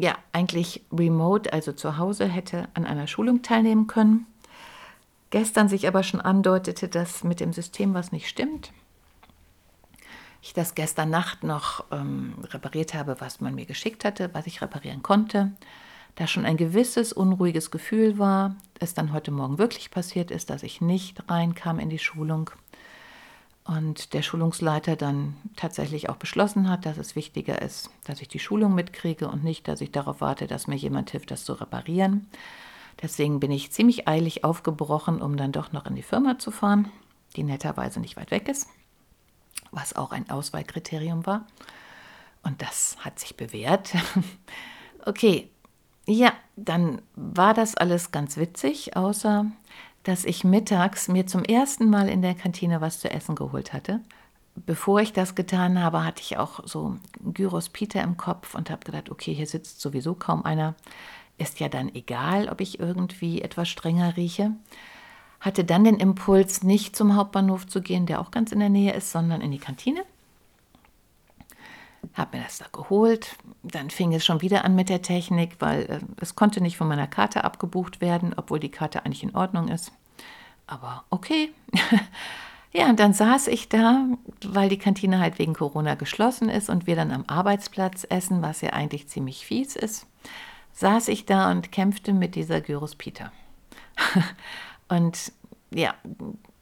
ja 0.00 0.16
eigentlich 0.32 0.84
remote, 0.92 1.52
also 1.52 1.72
zu 1.72 1.98
Hause, 1.98 2.26
hätte 2.26 2.68
an 2.74 2.86
einer 2.86 3.06
Schulung 3.06 3.42
teilnehmen 3.42 3.86
können, 3.86 4.26
gestern 5.30 5.68
sich 5.68 5.86
aber 5.86 6.02
schon 6.02 6.20
andeutete, 6.20 6.88
dass 6.88 7.24
mit 7.24 7.40
dem 7.40 7.52
System 7.52 7.94
was 7.94 8.12
nicht 8.12 8.28
stimmt. 8.28 8.72
Ich 10.40 10.52
das 10.52 10.74
gestern 10.74 11.10
Nacht 11.10 11.42
noch 11.42 11.84
ähm, 11.90 12.34
repariert 12.44 12.94
habe, 12.94 13.16
was 13.20 13.40
man 13.40 13.54
mir 13.54 13.66
geschickt 13.66 14.04
hatte, 14.04 14.30
was 14.32 14.46
ich 14.46 14.62
reparieren 14.62 15.02
konnte. 15.02 15.52
Da 16.14 16.26
schon 16.26 16.46
ein 16.46 16.56
gewisses 16.56 17.12
unruhiges 17.12 17.70
Gefühl 17.70 18.18
war, 18.18 18.56
es 18.80 18.94
dann 18.94 19.12
heute 19.12 19.30
Morgen 19.30 19.58
wirklich 19.58 19.90
passiert 19.90 20.30
ist, 20.30 20.50
dass 20.50 20.62
ich 20.62 20.80
nicht 20.80 21.28
reinkam 21.28 21.78
in 21.78 21.90
die 21.90 21.98
Schulung 21.98 22.50
und 23.68 24.14
der 24.14 24.22
Schulungsleiter 24.22 24.96
dann 24.96 25.36
tatsächlich 25.54 26.08
auch 26.08 26.16
beschlossen 26.16 26.70
hat, 26.70 26.86
dass 26.86 26.96
es 26.96 27.14
wichtiger 27.14 27.60
ist, 27.60 27.90
dass 28.04 28.22
ich 28.22 28.28
die 28.28 28.38
Schulung 28.38 28.74
mitkriege 28.74 29.28
und 29.28 29.44
nicht, 29.44 29.68
dass 29.68 29.82
ich 29.82 29.92
darauf 29.92 30.22
warte, 30.22 30.46
dass 30.46 30.68
mir 30.68 30.76
jemand 30.76 31.10
hilft, 31.10 31.30
das 31.30 31.44
zu 31.44 31.52
reparieren. 31.52 32.26
Deswegen 33.02 33.40
bin 33.40 33.50
ich 33.50 33.70
ziemlich 33.70 34.08
eilig 34.08 34.42
aufgebrochen, 34.42 35.20
um 35.20 35.36
dann 35.36 35.52
doch 35.52 35.70
noch 35.70 35.84
in 35.84 35.96
die 35.96 36.02
Firma 36.02 36.38
zu 36.38 36.50
fahren, 36.50 36.90
die 37.36 37.42
netterweise 37.42 38.00
nicht 38.00 38.16
weit 38.16 38.30
weg 38.30 38.48
ist, 38.48 38.68
was 39.70 39.94
auch 39.94 40.12
ein 40.12 40.30
Auswahlkriterium 40.30 41.26
war. 41.26 41.46
Und 42.42 42.62
das 42.62 42.96
hat 43.00 43.18
sich 43.18 43.36
bewährt. 43.36 43.92
okay, 45.04 45.50
ja, 46.06 46.32
dann 46.56 47.02
war 47.16 47.52
das 47.52 47.76
alles 47.76 48.12
ganz 48.12 48.38
witzig, 48.38 48.96
außer 48.96 49.44
dass 50.08 50.24
ich 50.24 50.42
mittags 50.42 51.08
mir 51.08 51.26
zum 51.26 51.44
ersten 51.44 51.90
Mal 51.90 52.08
in 52.08 52.22
der 52.22 52.34
Kantine 52.34 52.80
was 52.80 52.98
zu 52.98 53.10
essen 53.10 53.34
geholt 53.34 53.74
hatte. 53.74 54.00
Bevor 54.56 55.00
ich 55.00 55.12
das 55.12 55.34
getan 55.34 55.82
habe, 55.82 56.02
hatte 56.02 56.22
ich 56.22 56.38
auch 56.38 56.66
so 56.66 56.96
Gyros 57.22 57.68
Peter 57.68 58.02
im 58.02 58.16
Kopf 58.16 58.54
und 58.54 58.70
habe 58.70 58.86
gedacht, 58.86 59.10
okay, 59.10 59.34
hier 59.34 59.46
sitzt 59.46 59.82
sowieso 59.82 60.14
kaum 60.14 60.46
einer. 60.46 60.74
Ist 61.36 61.60
ja 61.60 61.68
dann 61.68 61.94
egal, 61.94 62.48
ob 62.48 62.62
ich 62.62 62.80
irgendwie 62.80 63.42
etwas 63.42 63.68
strenger 63.68 64.16
rieche. 64.16 64.52
Hatte 65.40 65.62
dann 65.62 65.84
den 65.84 65.98
Impuls, 66.00 66.62
nicht 66.62 66.96
zum 66.96 67.14
Hauptbahnhof 67.14 67.66
zu 67.66 67.82
gehen, 67.82 68.06
der 68.06 68.20
auch 68.20 68.30
ganz 68.30 68.50
in 68.50 68.60
der 68.60 68.70
Nähe 68.70 68.94
ist, 68.94 69.12
sondern 69.12 69.42
in 69.42 69.50
die 69.50 69.58
Kantine 69.58 70.04
habe 72.14 72.36
mir 72.36 72.44
das 72.44 72.58
da 72.58 72.66
geholt. 72.72 73.36
Dann 73.62 73.90
fing 73.90 74.12
es 74.14 74.24
schon 74.24 74.40
wieder 74.40 74.64
an 74.64 74.74
mit 74.74 74.88
der 74.88 75.02
Technik, 75.02 75.56
weil 75.60 75.82
äh, 75.82 76.00
es 76.20 76.36
konnte 76.36 76.60
nicht 76.60 76.76
von 76.76 76.88
meiner 76.88 77.06
Karte 77.06 77.44
abgebucht 77.44 78.00
werden, 78.00 78.34
obwohl 78.36 78.60
die 78.60 78.70
Karte 78.70 79.04
eigentlich 79.04 79.22
in 79.22 79.34
Ordnung 79.34 79.68
ist. 79.68 79.92
Aber 80.66 81.04
okay. 81.10 81.50
ja, 82.72 82.88
und 82.88 83.00
dann 83.00 83.12
saß 83.12 83.48
ich 83.48 83.68
da, 83.68 84.06
weil 84.44 84.68
die 84.68 84.78
Kantine 84.78 85.18
halt 85.18 85.38
wegen 85.38 85.54
Corona 85.54 85.94
geschlossen 85.94 86.48
ist 86.48 86.68
und 86.68 86.86
wir 86.86 86.96
dann 86.96 87.10
am 87.10 87.24
Arbeitsplatz 87.26 88.06
essen, 88.08 88.42
was 88.42 88.60
ja 88.60 88.70
eigentlich 88.70 89.08
ziemlich 89.08 89.46
fies 89.46 89.76
ist, 89.76 90.06
saß 90.72 91.08
ich 91.08 91.26
da 91.26 91.50
und 91.50 91.72
kämpfte 91.72 92.12
mit 92.12 92.34
dieser 92.34 92.60
Gyros 92.60 92.94
Peter. 92.94 93.32
und 94.88 95.32
ja, 95.70 95.94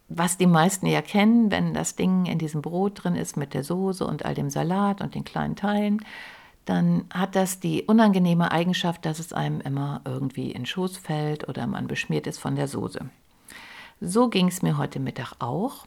was 0.09 0.39
die 0.39 0.47
meisten 0.47 0.87
ja 0.87 1.03
kennen, 1.03 1.51
wenn 1.51 1.75
das 1.75 1.97
Ding 1.97 2.27
in 2.27 2.39
diesem 2.39 2.63
Brot 2.63 3.03
drin 3.03 3.17
ist 3.17 3.37
mit 3.37 3.55
der 3.55 3.65
Soße 3.65 4.07
und 4.07 4.25
all 4.25 4.35
dem 4.35 4.51
Salat 4.51 5.01
und 5.01 5.15
den 5.15 5.25
kleinen 5.25 5.57
Teilen, 5.57 6.05
dann 6.65 7.05
hat 7.13 7.37
das 7.37 7.61
die 7.61 7.85
unangenehme 7.85 8.51
Eigenschaft, 8.51 9.05
dass 9.05 9.19
es 9.19 9.33
einem 9.33 9.61
immer 9.61 10.01
irgendwie 10.05 10.51
in 10.51 10.67
Schoß 10.67 10.97
fällt 10.99 11.49
oder 11.49 11.67
man 11.67 11.87
beschmiert 11.87 12.27
ist 12.27 12.39
von 12.39 12.57
der 12.57 12.69
Soße. 12.69 13.09
So 14.01 14.29
ging 14.29 14.49
es 14.49 14.63
mir 14.63 14.77
heute 14.77 15.01
Mittag 15.01 15.35
auch. 15.39 15.87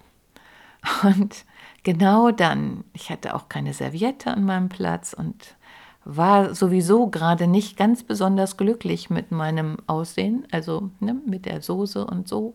Und 1.04 1.46
genau 1.84 2.32
dann, 2.32 2.86
ich 2.94 3.10
hatte 3.10 3.36
auch 3.36 3.50
keine 3.50 3.74
Serviette 3.74 4.32
an 4.32 4.46
meinem 4.46 4.70
Platz 4.70 5.14
und 5.14 5.56
war 6.06 6.56
sowieso 6.56 7.08
gerade 7.08 7.48
nicht 7.48 7.78
ganz 7.78 8.04
besonders 8.04 8.56
glücklich 8.56 9.10
mit 9.10 9.32
meinem 9.32 9.78
Aussehen, 9.86 10.48
also 10.52 10.90
ne, 11.02 11.16
mit 11.26 11.46
der 11.46 11.62
Soße 11.62 12.06
und 12.06 12.28
so. 12.28 12.54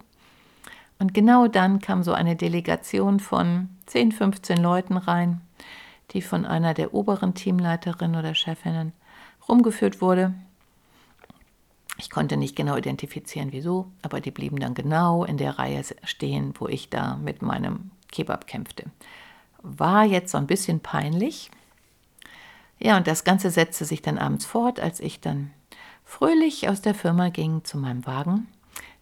Und 1.04 1.12
genau 1.12 1.48
dann 1.48 1.80
kam 1.80 2.02
so 2.02 2.14
eine 2.14 2.34
Delegation 2.34 3.20
von 3.20 3.68
10, 3.84 4.10
15 4.10 4.56
Leuten 4.56 4.96
rein, 4.96 5.42
die 6.12 6.22
von 6.22 6.46
einer 6.46 6.72
der 6.72 6.94
oberen 6.94 7.34
Teamleiterinnen 7.34 8.18
oder 8.18 8.34
Chefinnen 8.34 8.94
rumgeführt 9.46 10.00
wurde. 10.00 10.32
Ich 11.98 12.08
konnte 12.08 12.38
nicht 12.38 12.56
genau 12.56 12.78
identifizieren, 12.78 13.52
wieso, 13.52 13.92
aber 14.00 14.22
die 14.22 14.30
blieben 14.30 14.58
dann 14.58 14.72
genau 14.72 15.24
in 15.24 15.36
der 15.36 15.58
Reihe 15.58 15.82
stehen, 16.04 16.54
wo 16.58 16.68
ich 16.68 16.88
da 16.88 17.16
mit 17.16 17.42
meinem 17.42 17.90
Kebab 18.10 18.46
kämpfte. 18.46 18.84
War 19.60 20.04
jetzt 20.04 20.32
so 20.32 20.38
ein 20.38 20.46
bisschen 20.46 20.80
peinlich. 20.80 21.50
Ja, 22.78 22.96
und 22.96 23.06
das 23.06 23.24
Ganze 23.24 23.50
setzte 23.50 23.84
sich 23.84 24.00
dann 24.00 24.16
abends 24.16 24.46
fort, 24.46 24.80
als 24.80 25.00
ich 25.00 25.20
dann 25.20 25.50
fröhlich 26.02 26.66
aus 26.70 26.80
der 26.80 26.94
Firma 26.94 27.28
ging 27.28 27.62
zu 27.62 27.76
meinem 27.76 28.06
Wagen, 28.06 28.46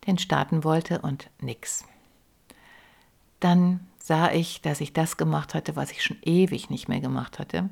den 0.08 0.18
starten 0.18 0.64
wollte 0.64 0.98
und 1.02 1.30
nix 1.40 1.84
dann 3.44 3.80
sah 3.98 4.32
ich, 4.32 4.62
dass 4.62 4.80
ich 4.80 4.92
das 4.92 5.16
gemacht 5.16 5.54
hatte, 5.54 5.76
was 5.76 5.92
ich 5.92 6.02
schon 6.02 6.18
ewig 6.22 6.70
nicht 6.70 6.88
mehr 6.88 7.00
gemacht 7.00 7.38
hatte. 7.38 7.70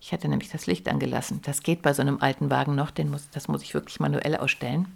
Ich 0.00 0.12
hatte 0.12 0.28
nämlich 0.28 0.50
das 0.50 0.66
Licht 0.66 0.88
angelassen. 0.88 1.40
Das 1.42 1.62
geht 1.62 1.82
bei 1.82 1.92
so 1.92 2.02
einem 2.02 2.20
alten 2.20 2.50
Wagen 2.50 2.74
noch, 2.74 2.90
den 2.90 3.10
muss, 3.10 3.28
das 3.30 3.48
muss 3.48 3.62
ich 3.62 3.74
wirklich 3.74 4.00
manuell 4.00 4.36
ausstellen. 4.36 4.86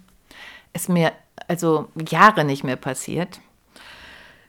Ist 0.73 0.89
mir 0.89 1.11
also 1.47 1.89
Jahre 2.09 2.45
nicht 2.45 2.63
mehr 2.63 2.77
passiert. 2.77 3.39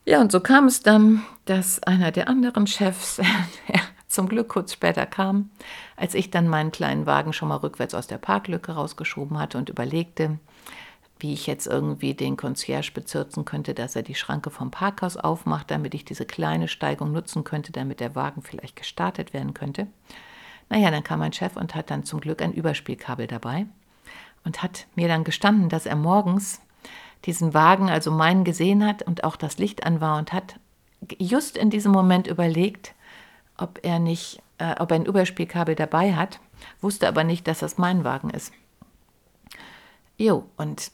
Ja, 0.04 0.20
und 0.20 0.32
so 0.32 0.40
kam 0.40 0.66
es 0.66 0.82
dann, 0.82 1.22
dass 1.44 1.82
einer 1.82 2.10
der 2.10 2.28
anderen 2.28 2.66
Chefs, 2.66 3.16
der 3.68 3.80
zum 4.08 4.28
Glück 4.28 4.48
kurz 4.48 4.72
später 4.72 5.06
kam, 5.06 5.50
als 5.96 6.14
ich 6.14 6.30
dann 6.30 6.48
meinen 6.48 6.70
kleinen 6.70 7.06
Wagen 7.06 7.32
schon 7.32 7.48
mal 7.48 7.56
rückwärts 7.56 7.94
aus 7.94 8.06
der 8.06 8.18
Parklücke 8.18 8.72
rausgeschoben 8.72 9.38
hatte 9.38 9.58
und 9.58 9.68
überlegte, 9.68 10.38
wie 11.22 11.32
ich 11.32 11.46
jetzt 11.46 11.68
irgendwie 11.68 12.14
den 12.14 12.36
Concierge 12.36 12.90
bezirzen 12.92 13.44
könnte, 13.44 13.74
dass 13.74 13.94
er 13.94 14.02
die 14.02 14.16
Schranke 14.16 14.50
vom 14.50 14.72
Parkhaus 14.72 15.16
aufmacht, 15.16 15.70
damit 15.70 15.94
ich 15.94 16.04
diese 16.04 16.26
kleine 16.26 16.66
Steigung 16.66 17.12
nutzen 17.12 17.44
könnte, 17.44 17.70
damit 17.70 18.00
der 18.00 18.16
Wagen 18.16 18.42
vielleicht 18.42 18.74
gestartet 18.74 19.32
werden 19.32 19.54
könnte. 19.54 19.86
Naja, 20.68 20.90
dann 20.90 21.04
kam 21.04 21.20
mein 21.20 21.32
Chef 21.32 21.56
und 21.56 21.76
hat 21.76 21.90
dann 21.90 22.02
zum 22.04 22.20
Glück 22.20 22.42
ein 22.42 22.52
Überspielkabel 22.52 23.28
dabei 23.28 23.66
und 24.44 24.64
hat 24.64 24.86
mir 24.96 25.06
dann 25.06 25.22
gestanden, 25.22 25.68
dass 25.68 25.86
er 25.86 25.94
morgens 25.94 26.60
diesen 27.24 27.54
Wagen, 27.54 27.88
also 27.88 28.10
meinen, 28.10 28.42
gesehen 28.42 28.84
hat 28.84 29.02
und 29.02 29.22
auch 29.22 29.36
das 29.36 29.58
Licht 29.58 29.86
an 29.86 30.00
war 30.00 30.18
und 30.18 30.32
hat 30.32 30.56
just 31.18 31.56
in 31.56 31.70
diesem 31.70 31.92
Moment 31.92 32.26
überlegt, 32.26 32.94
ob 33.56 33.78
er 33.82 34.00
nicht, 34.00 34.42
äh, 34.58 34.74
ob 34.80 34.90
er 34.90 34.96
ein 34.96 35.06
Überspielkabel 35.06 35.76
dabei 35.76 36.16
hat, 36.16 36.40
wusste 36.80 37.06
aber 37.06 37.22
nicht, 37.22 37.46
dass 37.46 37.60
das 37.60 37.78
mein 37.78 38.02
Wagen 38.02 38.30
ist. 38.30 38.52
Jo, 40.16 40.46
und 40.56 40.90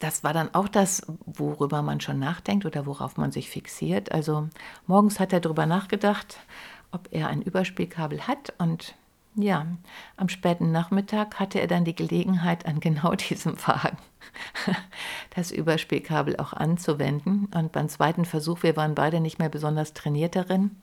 das 0.00 0.22
war 0.24 0.32
dann 0.32 0.54
auch 0.54 0.68
das, 0.68 1.02
worüber 1.24 1.82
man 1.82 2.00
schon 2.00 2.18
nachdenkt 2.18 2.66
oder 2.66 2.86
worauf 2.86 3.16
man 3.16 3.32
sich 3.32 3.48
fixiert. 3.48 4.12
Also 4.12 4.48
morgens 4.86 5.20
hat 5.20 5.32
er 5.32 5.40
darüber 5.40 5.66
nachgedacht, 5.66 6.38
ob 6.92 7.08
er 7.10 7.28
ein 7.28 7.42
Überspielkabel 7.42 8.26
hat 8.26 8.52
und 8.58 8.94
ja, 9.38 9.66
am 10.16 10.30
späten 10.30 10.72
Nachmittag 10.72 11.38
hatte 11.38 11.60
er 11.60 11.66
dann 11.66 11.84
die 11.84 11.94
Gelegenheit, 11.94 12.64
an 12.66 12.80
genau 12.80 13.14
diesem 13.14 13.56
Wagen 13.66 13.98
das 15.34 15.50
Überspielkabel 15.52 16.36
auch 16.36 16.52
anzuwenden. 16.52 17.48
Und 17.54 17.72
beim 17.72 17.88
zweiten 17.88 18.24
Versuch, 18.24 18.62
wir 18.62 18.76
waren 18.76 18.94
beide 18.94 19.20
nicht 19.20 19.38
mehr 19.38 19.50
besonders 19.50 19.92
trainiert 19.92 20.36
darin. 20.36 20.76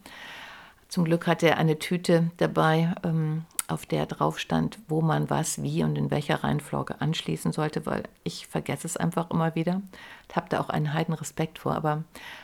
Zum 0.88 1.06
Glück 1.06 1.26
hatte 1.26 1.50
er 1.50 1.58
eine 1.58 1.80
Tüte 1.80 2.30
dabei, 2.38 2.94
ähm, 3.04 3.46
auf 3.74 3.86
der 3.86 4.06
drauf 4.06 4.40
stand, 4.40 4.80
wo 4.88 5.02
man 5.02 5.30
was, 5.30 5.62
wie 5.62 5.84
und 5.84 5.98
in 5.98 6.12
welcher 6.12 6.44
Reihenfolge 6.44 7.02
anschließen 7.02 7.52
sollte, 7.52 7.86
weil 7.86 8.04
ich 8.24 8.48
vergesse 8.48 8.88
es 8.88 8.98
einfach 8.98 9.32
immer 9.32 9.56
wieder. 9.56 9.82
Ich 10.30 10.36
habe 10.36 10.50
da 10.50 10.60
auch 10.60 10.70
einen 10.70 10.94
heiden 10.94 11.14
Respekt 11.14 11.60
vor. 11.60 11.76
Aber 11.76 12.04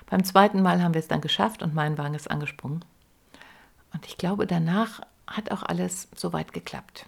beim 0.09 0.23
zweiten 0.23 0.61
Mal 0.61 0.83
haben 0.83 0.93
wir 0.93 0.99
es 0.99 1.07
dann 1.07 1.21
geschafft 1.21 1.63
und 1.63 1.73
mein 1.73 1.97
Wagen 1.97 2.15
ist 2.15 2.29
angesprungen. 2.29 2.83
Und 3.93 4.05
ich 4.05 4.17
glaube, 4.17 4.47
danach 4.47 5.01
hat 5.27 5.51
auch 5.51 5.63
alles 5.63 6.09
soweit 6.15 6.53
geklappt. 6.53 7.05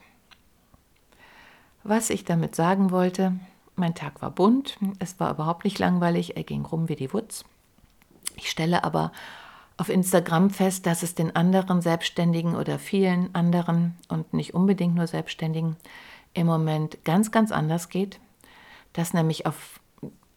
Was 1.83 2.09
ich 2.09 2.23
damit 2.23 2.55
sagen 2.55 2.91
wollte, 2.91 3.33
mein 3.75 3.95
Tag 3.95 4.21
war 4.21 4.31
bunt, 4.31 4.77
es 4.99 5.19
war 5.19 5.31
überhaupt 5.31 5.63
nicht 5.63 5.79
langweilig, 5.79 6.37
er 6.37 6.43
ging 6.43 6.63
rum 6.63 6.89
wie 6.89 6.95
die 6.95 7.13
Wutz. 7.13 7.43
Ich 8.35 8.49
stelle 8.49 8.83
aber 8.83 9.11
auf 9.81 9.89
Instagram 9.89 10.51
fest, 10.51 10.85
dass 10.85 11.01
es 11.01 11.15
den 11.15 11.35
anderen 11.35 11.81
Selbstständigen 11.81 12.55
oder 12.55 12.77
vielen 12.77 13.33
anderen 13.33 13.95
und 14.09 14.31
nicht 14.31 14.53
unbedingt 14.53 14.93
nur 14.93 15.07
Selbstständigen 15.07 15.75
im 16.35 16.45
Moment 16.45 17.03
ganz, 17.03 17.31
ganz 17.31 17.51
anders 17.51 17.89
geht. 17.89 18.19
Dass 18.93 19.15
nämlich 19.15 19.47
auf 19.47 19.79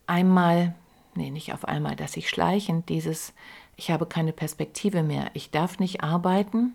einmal, 0.06 0.74
nee, 1.14 1.30
nicht 1.30 1.52
auf 1.52 1.66
einmal, 1.66 1.94
dass 1.94 2.16
ich 2.16 2.30
schleichend 2.30 2.88
dieses, 2.88 3.34
ich 3.76 3.90
habe 3.90 4.06
keine 4.06 4.32
Perspektive 4.32 5.02
mehr, 5.02 5.30
ich 5.34 5.50
darf 5.50 5.78
nicht 5.78 6.02
arbeiten, 6.02 6.72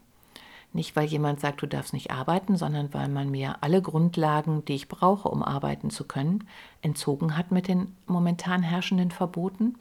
nicht, 0.71 0.95
weil 0.95 1.07
jemand 1.07 1.39
sagt, 1.39 1.63
du 1.63 1.65
darfst 1.65 1.93
nicht 1.93 2.11
arbeiten, 2.11 2.55
sondern 2.55 2.93
weil 2.93 3.09
man 3.09 3.31
mir 3.31 3.55
alle 3.61 3.81
Grundlagen, 3.81 4.63
die 4.65 4.75
ich 4.75 4.87
brauche, 4.87 5.27
um 5.27 5.41
arbeiten 5.41 5.89
zu 5.89 6.03
können, 6.03 6.47
entzogen 6.83 7.35
hat 7.35 7.51
mit 7.51 7.67
den 7.67 7.95
momentan 8.05 8.61
herrschenden 8.61 9.09
Verboten. 9.09 9.73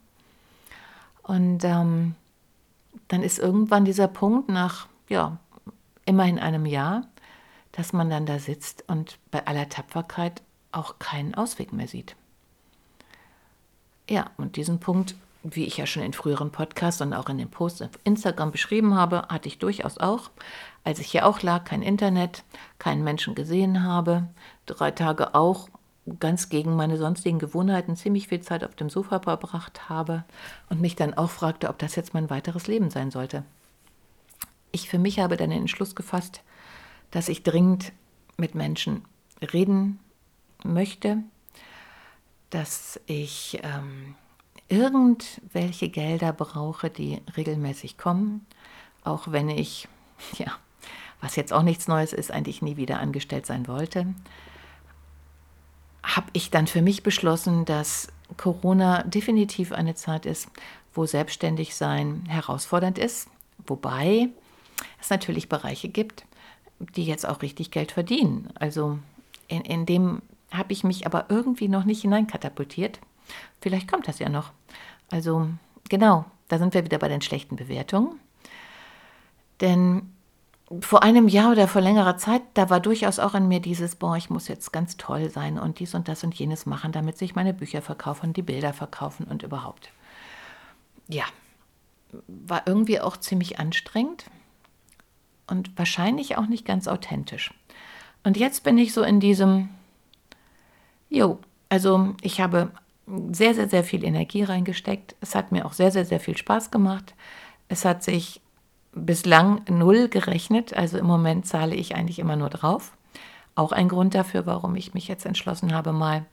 Und 1.23 1.62
ähm, 1.64 2.14
dann 3.09 3.23
ist 3.23 3.38
irgendwann 3.38 3.85
dieser 3.85 4.09
Punkt 4.09 4.49
nach, 4.49 4.87
ja, 5.09 5.38
immerhin 6.05 6.38
einem 6.38 6.67
Jahr, 6.67 7.07
dass 7.73 7.93
man 7.93 8.11
dann 8.11 8.27
da 8.27 8.38
sitzt 8.38 8.85
und 8.88 9.19
bei 9.31 9.47
aller 9.47 9.69
Tapferkeit 9.69 10.43
auch 10.73 10.99
keinen 10.99 11.35
Ausweg 11.35 11.73
mehr 11.73 11.88
sieht. 11.88 12.17
Ja, 14.09 14.31
und 14.37 14.57
diesen 14.57 14.81
Punkt, 14.81 15.15
wie 15.43 15.65
ich 15.65 15.77
ja 15.77 15.87
schon 15.87 16.03
in 16.03 16.12
früheren 16.12 16.50
Podcasts 16.50 17.00
und 17.00 17.12
auch 17.12 17.29
in 17.29 17.38
den 17.38 17.50
Posts 17.50 17.83
auf 17.83 17.91
Instagram 18.05 18.50
beschrieben 18.50 18.95
habe, 18.95 19.23
hatte 19.29 19.49
ich 19.49 19.59
durchaus 19.59 19.99
auch 19.99 20.31
als 20.88 21.00
ich 21.00 21.11
hier 21.11 21.27
auch 21.27 21.43
lag, 21.43 21.65
kein 21.65 21.83
Internet, 21.83 22.45
keinen 22.79 23.05
Menschen 23.05 23.35
gesehen 23.35 23.85
habe, 23.85 24.27
drei 24.64 24.90
Tage 24.90 25.35
auch 25.35 25.68
ganz 26.18 26.49
gegen 26.49 26.77
meine 26.77 26.97
sonstigen 26.97 27.38
Gewohnheiten 27.38 27.97
ziemlich 27.97 28.29
viel 28.29 28.40
Zeit 28.40 28.64
auf 28.64 28.75
dem 28.75 28.90
Sofa 28.90 29.21
verbracht 29.21 29.88
habe 29.88 30.25
und 30.68 30.81
mich 30.81 30.97
dann 30.97 31.14
auch 31.14 31.31
fragte, 31.31 31.68
ob 31.68 31.79
das 31.79 31.97
jetzt 31.97 32.14
mein 32.14 32.31
weiteres 32.31 32.66
Leben 32.66 32.90
sein 32.90 33.11
sollte. 33.11 33.44
Ich 34.73 34.88
für 34.88 34.99
mich 34.99 35.18
habe 35.18 35.37
dann 35.37 35.51
den 35.51 35.61
Entschluss 35.61 35.94
gefasst, 35.94 36.42
dass 37.11 37.29
ich 37.29 37.42
dringend 37.42 37.92
mit 38.37 38.55
Menschen 38.55 39.05
reden 39.53 39.99
möchte, 40.64 41.18
dass 42.51 43.01
ich 43.07 43.61
ähm, 43.62 44.14
irgendwelche 44.68 45.88
Gelder 45.88 46.33
brauche, 46.33 46.90
die 46.90 47.21
regelmäßig 47.37 47.99
kommen, 47.99 48.47
auch 49.05 49.33
wenn 49.33 49.49
ich 49.49 49.88
ja 50.38 50.57
was 51.21 51.37
jetzt 51.37 51.53
auch 51.53 51.62
nichts 51.62 51.88
Neues 51.88 52.12
ist, 52.12 52.31
eigentlich 52.31 52.62
nie 52.62 52.77
wieder 52.77 53.01
angestellt 53.01 53.47
sein 53.47 53.66
wollte, 53.66 54.07
habe 56.16 56.29
ich 56.33 56.51
dann 56.51 56.66
für 56.66 56.83
mich 56.83 57.03
beschlossen, 57.03 57.64
dass 57.64 58.09
Corona 58.37 59.03
definitiv 59.05 59.73
eine 59.73 59.94
Zeit 59.94 60.27
ist, 60.27 60.49
wo 60.94 61.07
selbstständig 61.07 61.77
sein 61.77 62.25
herausfordernd 62.29 62.99
ist, 62.99 63.29
wobei 63.66 64.29
es 65.01 65.11
natürlich 65.11 65.49
Bereiche 65.49 65.88
gibt, 65.88 66.25
die 66.97 67.05
jetzt 67.05 67.29
auch 67.29 67.42
richtig 67.42 67.71
Geld 67.71 67.92
verdienen. 67.92 68.51
Also 68.55 68.99
in, 69.49 69.62
in 69.62 69.87
dem 69.87 70.23
habe 70.51 70.73
ich 70.73 70.83
mich 70.83 71.07
aber 71.07 71.27
irgendwie 71.29 71.68
noch 71.68 71.85
nicht 71.85 72.03
hineinkatapultiert. 72.03 73.01
Vielleicht 73.61 73.88
kommt 73.88 74.09
das 74.09 74.18
ja 74.18 74.29
noch. 74.29 74.53
Also 75.11 75.49
genau, 75.88 76.25
da 76.49 76.59
sind 76.59 76.73
wir 76.73 76.85
wieder 76.85 76.99
bei 76.99 77.09
den 77.09 77.21
schlechten 77.21 77.57
Bewertungen. 77.57 78.18
Denn 79.61 80.11
vor 80.81 81.02
einem 81.02 81.28
Jahr 81.28 81.52
oder 81.52 81.66
vor 81.66 81.81
längerer 81.81 82.18
Zeit, 82.18 82.42
da 82.54 82.68
war 82.68 82.81
durchaus 82.81 83.18
auch 83.18 83.35
in 83.35 83.48
mir 83.48 83.61
dieses, 83.61 83.96
boah, 83.96 84.16
ich 84.16 84.28
muss 84.28 84.48
jetzt 84.48 84.72
ganz 84.72 84.96
toll 84.98 85.31
sein 85.31 85.59
und 85.59 85.78
dies 85.78 85.94
und 85.94 86.09
das 86.09 86.24
und 86.24 86.35
jenes 86.35 86.66
machen, 86.66 86.92
damit 86.92 87.16
sich 87.16 87.35
meine 87.35 87.54
Bücher 87.54 87.81
verkaufen, 87.81 88.35
die 88.35 88.42
Bilder 88.42 88.74
verkaufen 88.74 89.24
und 89.24 89.42
überhaupt. 89.42 89.90
Ja, 91.09 91.24
war 92.26 92.62
irgendwie 92.66 93.00
auch 93.00 93.16
ziemlich 93.16 93.59
anstrengend 93.59 94.26
und 95.46 95.76
wahrscheinlich 95.78 96.37
auch 96.37 96.46
nicht 96.46 96.66
ganz 96.66 96.87
authentisch. 96.87 97.54
Und 98.22 98.37
jetzt 98.37 98.62
bin 98.62 98.76
ich 98.76 98.92
so 98.92 99.02
in 99.02 99.20
diesem, 99.20 99.70
jo, 101.09 101.38
also 101.70 102.14
ich 102.20 102.42
habe 102.42 102.70
sehr, 103.33 103.54
sehr, 103.54 103.70
sehr 103.70 103.85
viel 103.85 104.04
Energie 104.04 104.42
reingesteckt. 104.42 105.16
Es 105.22 105.35
hat 105.35 105.50
mir 105.50 105.64
auch 105.64 105.72
sehr, 105.72 105.90
sehr, 105.90 106.04
sehr 106.04 106.20
viel 106.20 106.37
Spaß 106.37 106.70
gemacht. 106.70 107.14
Es 107.68 107.87
hat 107.87 108.02
sich 108.02 108.42
bislang 108.92 109.62
null 109.68 110.09
gerechnet. 110.09 110.74
Also 110.74 110.98
im 110.98 111.07
Moment 111.07 111.46
zahle 111.46 111.74
ich 111.74 111.94
eigentlich 111.94 112.18
immer 112.18 112.37
nur 112.37 112.51
drauf. 112.51 112.92
Auch 113.55 113.72
ein 113.72 113.88
Grund 113.88 114.14
dafür, 114.14 114.46
warum 114.46 114.77
ich 114.77 114.94
mich 114.94 115.09
jetzt 115.09 115.27
entschlossen 115.27 115.74
habe, 115.74 115.92
mal 115.92 116.27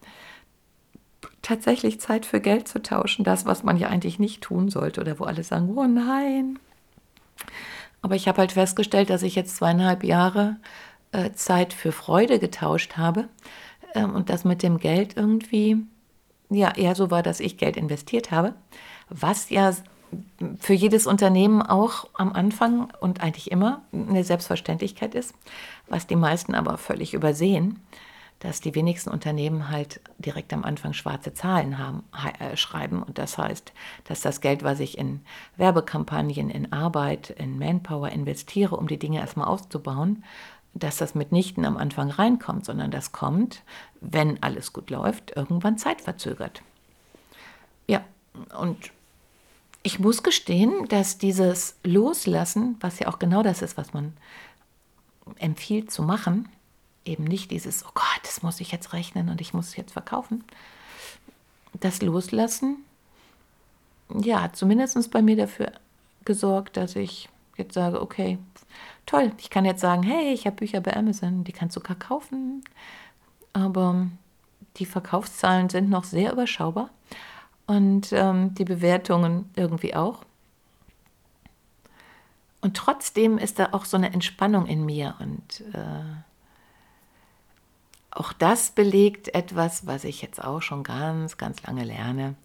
tatsächlich 1.41 1.99
Zeit 1.99 2.25
für 2.25 2.39
Geld 2.39 2.67
zu 2.67 2.81
tauschen. 2.81 3.23
Das, 3.23 3.45
was 3.45 3.63
man 3.63 3.77
ja 3.77 3.89
eigentlich 3.89 4.19
nicht 4.19 4.41
tun 4.41 4.69
sollte 4.69 5.01
oder 5.01 5.19
wo 5.19 5.23
alle 5.23 5.43
sagen, 5.43 5.75
oh 5.75 5.85
nein. 5.85 6.59
Aber 8.01 8.15
ich 8.15 8.27
habe 8.27 8.39
halt 8.39 8.51
festgestellt, 8.51 9.09
dass 9.09 9.23
ich 9.23 9.35
jetzt 9.35 9.57
zweieinhalb 9.57 10.03
Jahre 10.03 10.57
äh, 11.11 11.31
Zeit 11.31 11.73
für 11.73 11.91
Freude 11.91 12.39
getauscht 12.39 12.97
habe 12.97 13.27
ähm, 13.93 14.13
und 14.13 14.29
das 14.29 14.43
mit 14.43 14.61
dem 14.61 14.77
Geld 14.79 15.17
irgendwie 15.17 15.77
ja 16.49 16.75
eher 16.75 16.95
so 16.95 17.09
war, 17.09 17.23
dass 17.23 17.39
ich 17.39 17.57
Geld 17.57 17.77
investiert 17.77 18.31
habe, 18.31 18.53
was 19.09 19.49
ja 19.49 19.73
für 20.59 20.73
jedes 20.73 21.07
Unternehmen 21.07 21.61
auch 21.61 22.07
am 22.13 22.33
Anfang 22.33 22.91
und 22.99 23.21
eigentlich 23.21 23.51
immer 23.51 23.81
eine 23.91 24.23
Selbstverständlichkeit 24.23 25.15
ist, 25.15 25.33
was 25.87 26.07
die 26.07 26.15
meisten 26.15 26.55
aber 26.55 26.77
völlig 26.77 27.13
übersehen, 27.13 27.79
dass 28.39 28.61
die 28.61 28.75
wenigsten 28.75 29.09
Unternehmen 29.09 29.69
halt 29.69 30.01
direkt 30.17 30.53
am 30.53 30.63
Anfang 30.63 30.93
schwarze 30.93 31.33
Zahlen 31.33 31.77
haben, 31.77 32.03
äh, 32.39 32.57
schreiben. 32.57 33.01
Und 33.01 33.17
das 33.17 33.37
heißt, 33.37 33.71
dass 34.03 34.21
das 34.21 34.41
Geld, 34.41 34.63
was 34.63 34.79
ich 34.79 34.97
in 34.97 35.21
Werbekampagnen, 35.57 36.49
in 36.49 36.73
Arbeit, 36.73 37.29
in 37.31 37.57
Manpower 37.57 38.09
investiere, 38.09 38.75
um 38.75 38.87
die 38.87 38.99
Dinge 38.99 39.19
erstmal 39.19 39.47
auszubauen, 39.47 40.23
dass 40.73 40.97
das 40.97 41.15
mitnichten 41.15 41.65
am 41.65 41.77
Anfang 41.77 42.11
reinkommt, 42.11 42.65
sondern 42.65 42.91
das 42.91 43.13
kommt, 43.13 43.63
wenn 44.01 44.43
alles 44.43 44.73
gut 44.73 44.89
läuft, 44.89 45.35
irgendwann 45.35 45.77
zeitverzögert. 45.77 46.61
Ja, 47.87 48.03
und 48.59 48.91
ich 49.85 49.99
muss 49.99 50.23
gestehen, 50.23 50.87
dass 50.87 51.19
dieses 51.19 51.75
Loslassen, 51.83 52.75
was 52.79 52.97
ja 52.97 53.07
auch 53.07 53.19
genau 53.19 53.43
das 53.43 53.61
ist, 53.61 53.77
was 53.77 53.93
man 53.93 54.13
empfiehlt 55.37 55.91
zu 55.91 56.01
machen, 56.01 56.49
eben 57.05 57.23
nicht 57.23 57.51
dieses, 57.51 57.85
oh 57.85 57.91
Gott, 57.93 58.19
das 58.23 58.41
muss 58.41 58.59
ich 58.59 58.71
jetzt 58.71 58.93
rechnen 58.93 59.29
und 59.29 59.41
ich 59.41 59.53
muss 59.53 59.67
es 59.67 59.75
jetzt 59.75 59.91
verkaufen. 59.91 60.43
Das 61.73 62.01
Loslassen, 62.01 62.77
ja, 64.09 64.41
hat 64.41 64.55
zumindest 64.55 65.11
bei 65.11 65.21
mir 65.21 65.35
dafür 65.35 65.71
gesorgt, 66.25 66.77
dass 66.77 66.95
ich 66.95 67.29
jetzt 67.55 67.75
sage, 67.75 68.01
okay, 68.01 68.39
toll, 69.05 69.33
ich 69.37 69.51
kann 69.51 69.65
jetzt 69.65 69.81
sagen, 69.81 70.01
hey, 70.01 70.33
ich 70.33 70.47
habe 70.47 70.55
Bücher 70.55 70.81
bei 70.81 70.95
Amazon, 70.95 71.43
die 71.43 71.53
kannst 71.53 71.75
du 71.75 71.79
gar 71.79 71.95
kaufen. 71.95 72.63
Aber 73.53 74.07
die 74.77 74.87
Verkaufszahlen 74.87 75.69
sind 75.69 75.91
noch 75.91 76.05
sehr 76.05 76.31
überschaubar 76.31 76.89
und 77.67 78.11
ähm, 78.11 78.53
die 78.55 78.65
Bewertungen 78.65 79.49
irgendwie 79.55 79.95
auch. 79.95 80.23
Und 82.61 82.77
trotzdem 82.77 83.37
ist 83.37 83.59
da 83.59 83.69
auch 83.73 83.85
so 83.85 83.97
eine 83.97 84.11
Entspannung 84.11 84.65
in 84.65 84.85
mir 84.85 85.15
und 85.19 85.61
äh, 85.73 86.15
auch 88.11 88.31
das 88.33 88.71
belegt 88.71 89.35
etwas, 89.35 89.85
was 89.85 90.05
ich 90.05 90.21
jetzt 90.21 90.43
auch 90.43 90.61
schon 90.61 90.83
ganz, 90.83 91.37
ganz 91.37 91.61
lange 91.63 91.83
lerne, 91.83 92.35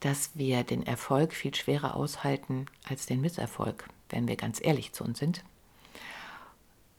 dass 0.00 0.32
wir 0.34 0.62
den 0.62 0.86
Erfolg 0.86 1.32
viel 1.32 1.54
schwerer 1.54 1.96
aushalten 1.96 2.66
als 2.86 3.06
den 3.06 3.22
Misserfolg, 3.22 3.88
wenn 4.10 4.28
wir 4.28 4.36
ganz 4.36 4.60
ehrlich 4.62 4.92
zu 4.92 5.02
uns 5.02 5.18
sind. 5.18 5.42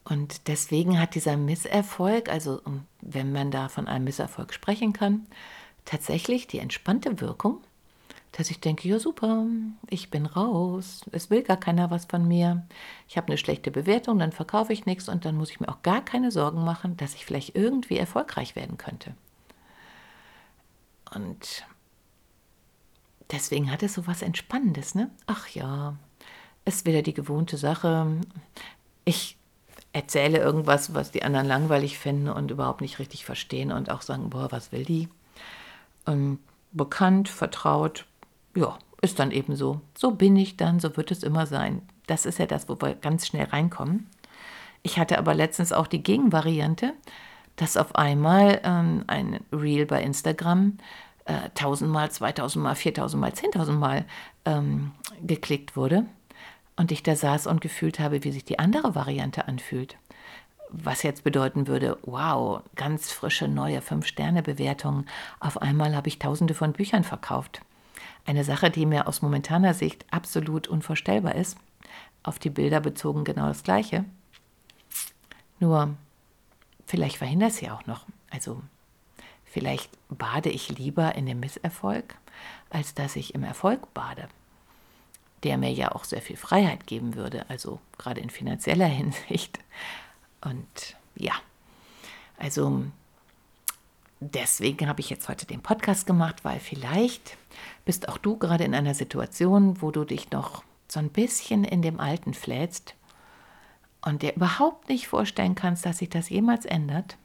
Und 0.04 0.48
deswegen 0.48 1.00
hat 1.00 1.16
dieser 1.16 1.38
Misserfolg, 1.38 2.30
also 2.30 2.62
wenn 3.02 3.32
man 3.32 3.52
da 3.52 3.70
von 3.70 3.88
einem 3.88 4.06
Misserfolg 4.06 4.54
sprechen 4.54 4.92
kann, 4.92 5.28
tatsächlich 5.86 6.48
die 6.48 6.60
entspannte 6.60 7.22
Wirkung, 7.22 7.62
dass 8.32 8.50
ich 8.50 8.60
denke, 8.60 8.88
ja 8.90 9.00
super, 9.00 9.46
ich 9.90 10.10
bin 10.10 10.26
raus, 10.26 11.06
es 11.12 11.30
will 11.30 11.42
gar 11.42 11.58
keiner 11.58 11.90
was 11.90 12.06
von 12.06 12.28
mir, 12.28 12.68
ich 13.08 13.16
habe 13.16 13.28
eine 13.28 13.38
schlechte 13.38 13.72
Bewertung, 13.72 14.20
dann 14.20 14.34
verkaufe 14.34 14.74
ich 14.74 14.86
nichts 14.86 15.08
und 15.08 15.24
dann 15.24 15.38
muss 15.38 15.52
ich 15.52 15.62
mir 15.62 15.70
auch 15.70 15.82
gar 15.84 16.04
keine 16.04 16.32
Sorgen 16.32 16.66
machen, 16.66 16.98
dass 16.98 17.16
ich 17.16 17.26
vielleicht 17.26 17.56
irgendwie 17.56 17.98
erfolgreich 17.98 18.56
werden 18.58 18.78
könnte. 18.78 19.16
Und 21.14 21.66
deswegen 23.32 23.72
hat 23.72 23.84
es 23.84 23.94
so 23.94 24.06
was 24.06 24.22
Entspannendes, 24.22 24.96
ne? 24.96 25.10
Ach 25.28 25.48
ja, 25.50 25.96
ist 26.66 26.86
wieder 26.86 27.04
die 27.04 27.14
gewohnte 27.14 27.56
Sache. 27.58 28.20
Ich 29.06 29.38
erzähle 29.94 30.40
irgendwas, 30.40 30.94
was 30.94 31.12
die 31.12 31.24
anderen 31.24 31.48
langweilig 31.48 31.98
finden 31.98 32.28
und 32.28 32.52
überhaupt 32.52 32.82
nicht 32.82 33.00
richtig 33.00 33.24
verstehen 33.24 33.72
und 33.72 33.90
auch 33.90 34.02
sagen, 34.02 34.30
boah, 34.30 34.52
was 34.52 34.74
will 34.74 34.84
die? 34.84 35.08
Und 36.06 36.40
bekannt, 36.72 37.30
vertraut, 37.30 38.06
ja, 38.56 38.78
ist 39.02 39.20
dann 39.20 39.32
eben 39.32 39.56
so. 39.56 39.82
So 39.98 40.12
bin 40.12 40.36
ich 40.36 40.58
dann, 40.58 40.80
so 40.80 40.96
wird 40.98 41.12
es 41.12 41.24
immer 41.24 41.46
sein. 41.46 41.82
Das 42.08 42.26
ist 42.26 42.40
ja 42.40 42.46
das, 42.46 42.70
wo 42.70 42.80
wir 42.80 42.96
ganz 42.96 43.28
schnell 43.28 43.46
reinkommen. 43.46 44.08
Ich 44.84 45.00
hatte 45.00 45.18
aber 45.18 45.34
letztens 45.34 45.74
auch 45.74 45.88
die 45.88 46.04
Gegenvariante, 46.04 46.94
dass 47.56 47.78
auf 47.78 47.96
einmal 47.96 48.62
ähm, 48.64 49.04
ein 49.08 49.40
Reel 49.52 49.86
bei 49.86 50.04
Instagram 50.04 50.78
äh, 51.26 51.50
tausendmal, 51.56 52.12
zweitausendmal, 52.12 52.76
viertausendmal, 52.76 53.34
zehntausendmal 53.34 54.06
ähm, 54.46 54.92
geklickt 55.24 55.76
wurde 55.76 56.06
und 56.76 56.92
ich 56.92 57.02
da 57.04 57.16
saß 57.16 57.48
und 57.48 57.62
gefühlt 57.62 58.00
habe, 58.00 58.24
wie 58.24 58.32
sich 58.32 58.46
die 58.46 58.60
andere 58.60 58.96
Variante 58.96 59.48
anfühlt. 59.48 59.98
Was 60.84 61.04
jetzt 61.04 61.24
bedeuten 61.24 61.68
würde, 61.68 61.98
wow, 62.04 62.62
ganz 62.76 63.10
frische 63.12 63.48
neue 63.48 63.82
Fünf-Sterne-Bewertungen. 63.82 65.08
Auf 65.40 65.62
einmal 65.62 65.96
habe 65.96 66.10
ich 66.10 66.20
tausende 66.20 66.54
von 66.54 66.74
Büchern 66.74 67.06
verkauft. 67.06 67.62
Eine 68.26 68.44
Sache, 68.44 68.70
die 68.70 68.86
mir 68.86 69.08
aus 69.08 69.22
momentaner 69.22 69.74
Sicht 69.74 70.06
absolut 70.12 70.68
unvorstellbar 70.68 71.36
ist. 71.36 71.58
Auf 72.24 72.40
die 72.40 72.50
Bilder 72.50 72.82
bezogen 72.82 73.24
genau 73.24 73.48
das 73.48 73.64
Gleiche. 73.64 74.04
Nur, 75.62 75.96
vielleicht 76.86 77.18
verhindert 77.18 77.52
es 77.52 77.62
ja 77.62 77.74
auch 77.74 77.86
noch. 77.86 78.06
Also, 78.30 78.62
vielleicht 79.46 79.90
bade 80.10 80.50
ich 80.50 80.78
lieber 80.78 81.16
in 81.16 81.26
dem 81.26 81.40
Misserfolg, 81.40 82.16
als 82.70 82.96
dass 82.96 83.16
ich 83.16 83.34
im 83.34 83.44
Erfolg 83.44 83.94
bade. 83.94 84.28
Der 85.44 85.58
mir 85.58 85.72
ja 85.72 85.94
auch 85.94 86.04
sehr 86.04 86.22
viel 86.22 86.36
Freiheit 86.38 86.86
geben 86.86 87.16
würde, 87.16 87.50
also 87.50 87.80
gerade 87.98 88.20
in 88.20 88.30
finanzieller 88.30 88.88
Hinsicht. 88.88 89.60
Und 90.46 90.96
ja, 91.16 91.34
also 92.38 92.86
deswegen 94.20 94.88
habe 94.88 95.02
ich 95.02 95.10
jetzt 95.10 95.28
heute 95.28 95.46
den 95.46 95.62
Podcast 95.62 96.06
gemacht, 96.06 96.46
weil 96.46 96.60
vielleicht 96.60 97.36
bist 97.84 98.08
auch 98.08 98.18
du 98.18 98.38
gerade 98.38 98.64
in 98.64 98.76
einer 98.76 98.94
Situation, 98.94 99.82
wo 99.82 99.92
du 99.92 100.06
dich 100.06 100.32
noch 100.32 100.64
so 100.88 101.00
ein 101.00 101.10
bisschen 101.10 101.64
in 101.64 101.82
dem 101.82 102.00
Alten 102.00 102.34
flätst 102.34 102.94
und 104.02 104.22
dir 104.22 104.36
überhaupt 104.36 104.88
nicht 104.88 105.08
vorstellen 105.08 105.56
kannst, 105.56 105.86
dass 105.86 105.98
sich 105.98 106.10
das 106.10 106.30
jemals 106.30 106.66
ändert. 106.66 107.18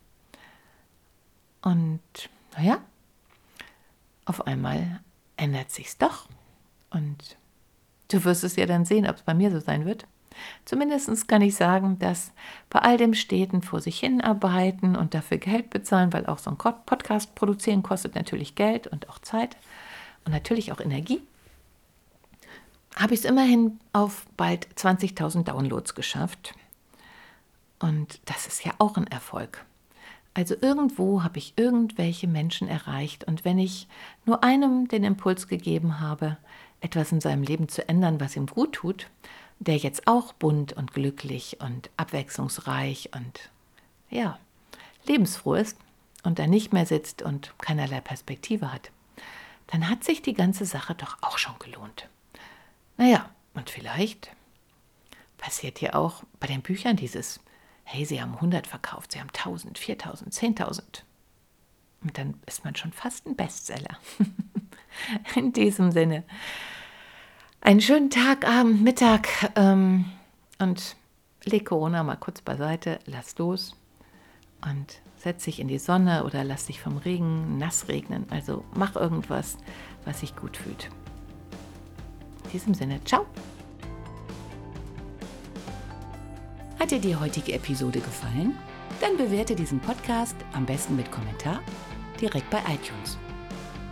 Und 1.61 2.01
naja, 2.57 2.81
auf 4.25 4.47
einmal 4.47 5.01
ändert 5.37 5.71
sich's 5.71 5.99
doch. 5.99 6.27
Und 6.89 7.37
du 8.09 8.25
wirst 8.25 8.45
es 8.45 8.57
ja 8.57 8.65
dann 8.65 8.87
sehen, 8.87 9.07
ob 9.07 9.17
es 9.17 9.23
bei 9.23 9.35
mir 9.35 9.51
so 9.51 9.61
sein 9.61 9.85
wird. 9.85 10.07
Zumindest 10.65 11.29
kann 11.29 11.43
ich 11.43 11.57
sagen, 11.57 11.99
dass 11.99 12.33
bei 12.69 12.81
all 12.81 12.97
dem 12.97 13.15
Steten 13.15 13.63
vor 13.63 13.81
sich 13.81 14.01
hinarbeiten 14.01 14.97
und 14.97 15.15
dafür 15.15 15.39
Geld 15.39 15.71
bezahlen, 15.71 16.13
weil 16.13 16.27
auch 16.27 16.39
so 16.39 16.51
ein 16.51 16.57
Podcast 16.57 17.35
produzieren 17.35 17.83
kostet 17.83 18.15
natürlich 18.15 18.55
Geld 18.55 18.87
und 18.87 19.09
auch 19.09 19.19
Zeit 19.19 19.57
und 20.25 20.33
natürlich 20.33 20.73
auch 20.73 20.81
Energie, 20.81 21.21
habe 22.97 23.15
ich 23.15 23.21
es 23.21 23.27
immerhin 23.27 23.79
auf 23.93 24.27
bald 24.37 24.69
20.000 24.77 25.45
Downloads 25.45 25.95
geschafft. 25.95 26.55
Und 27.79 28.21
das 28.27 28.47
ist 28.47 28.65
ja 28.65 28.73
auch 28.79 28.97
ein 28.97 29.07
Erfolg. 29.07 29.65
Also 30.35 30.55
irgendwo 30.61 31.25
habe 31.25 31.39
ich 31.39 31.55
irgendwelche 31.57 32.29
Menschen 32.29 32.69
erreicht 32.69 33.25
und 33.25 33.45
wenn 33.45 33.59
ich 33.59 33.89
nur 34.27 34.45
einem 34.45 34.87
den 34.87 35.03
Impuls 35.03 35.49
gegeben 35.49 35.99
habe, 35.99 36.37
etwas 36.81 37.11
in 37.11 37.21
seinem 37.21 37.43
Leben 37.43 37.69
zu 37.69 37.89
ändern, 37.89 38.21
was 38.21 38.37
ihm 38.37 38.47
gut 38.47 38.75
tut, 38.75 39.07
der 39.61 39.77
jetzt 39.77 40.07
auch 40.07 40.33
bunt 40.33 40.73
und 40.73 40.93
glücklich 40.93 41.59
und 41.61 41.91
abwechslungsreich 41.97 43.11
und 43.15 43.51
ja, 44.09 44.39
lebensfroh 45.07 45.55
ist 45.55 45.77
und 46.25 46.39
da 46.39 46.47
nicht 46.47 46.73
mehr 46.73 46.87
sitzt 46.87 47.23
und 47.23 47.55
keinerlei 47.59 48.01
Perspektive 48.01 48.73
hat, 48.73 48.91
dann 49.69 49.89
hat 49.89 50.03
sich 50.03 50.23
die 50.23 50.35
ganze 50.35 50.65
Sache 50.65 50.95
doch 50.95 51.19
auch 51.21 51.39
schon 51.39 51.59
gelohnt. 51.59 52.09
Naja, 52.97 53.31
und 53.55 53.71
vielleicht 53.71 54.31
passiert 55.39 55.79
hier 55.79 55.95
auch 55.95 56.25
bei 56.41 56.47
den 56.47 56.63
Büchern 56.63 56.97
dieses, 56.97 57.41
hey, 57.85 58.05
Sie 58.05 58.21
haben 58.21 58.35
100 58.35 58.67
verkauft, 58.67 59.13
Sie 59.13 59.21
haben 59.21 59.31
1000, 59.31 59.79
4000, 59.79 60.33
10.000. 60.33 60.83
Und 62.03 62.17
dann 62.17 62.41
ist 62.47 62.65
man 62.65 62.75
schon 62.77 62.93
fast 62.93 63.27
ein 63.27 63.37
Bestseller. 63.37 63.99
In 65.37 65.53
diesem 65.53 65.93
Sinne, 65.93 66.25
einen 67.61 67.81
schönen 67.81 68.11
Tag, 68.11 68.47
Abend, 68.49 68.83
Mittag 68.83 69.29
ähm, 69.57 70.07
und 70.59 70.97
leg 71.45 71.67
Corona 71.67 72.03
mal 72.03 72.17
kurz 72.17 72.41
beiseite, 72.41 72.99
lass 73.07 73.37
los 73.39 73.77
und 74.63 75.01
setz 75.19 75.45
dich 75.45 75.61
in 75.61 75.69
die 75.69 75.79
Sonne 75.79 76.25
oder 76.25 76.45
lass 76.45 76.67
dich 76.67 76.81
vom 76.81 76.97
Regen 76.97 77.59
nass 77.59 77.89
regnen. 77.89 78.27
Also 78.31 78.65
mach 78.75 78.97
irgendwas, 78.97 79.59
was 80.05 80.21
sich 80.21 80.35
gut 80.37 80.57
fühlt. 80.57 80.89
In 82.45 82.51
diesem 82.51 82.75
Sinne, 82.75 83.01
ciao. 83.05 83.27
Hat 86.79 86.91
dir 86.91 87.01
die 87.01 87.17
heutige 87.17 87.53
Episode 87.53 88.01
gefallen? 88.01 88.57
Dann 89.01 89.17
bewerte 89.17 89.55
diesen 89.55 89.81
Podcast 89.81 90.37
am 90.53 90.67
besten 90.67 90.97
mit 90.97 91.11
Kommentar 91.13 91.61
direkt 92.21 92.49
bei 92.51 92.59
iTunes. 92.61 93.19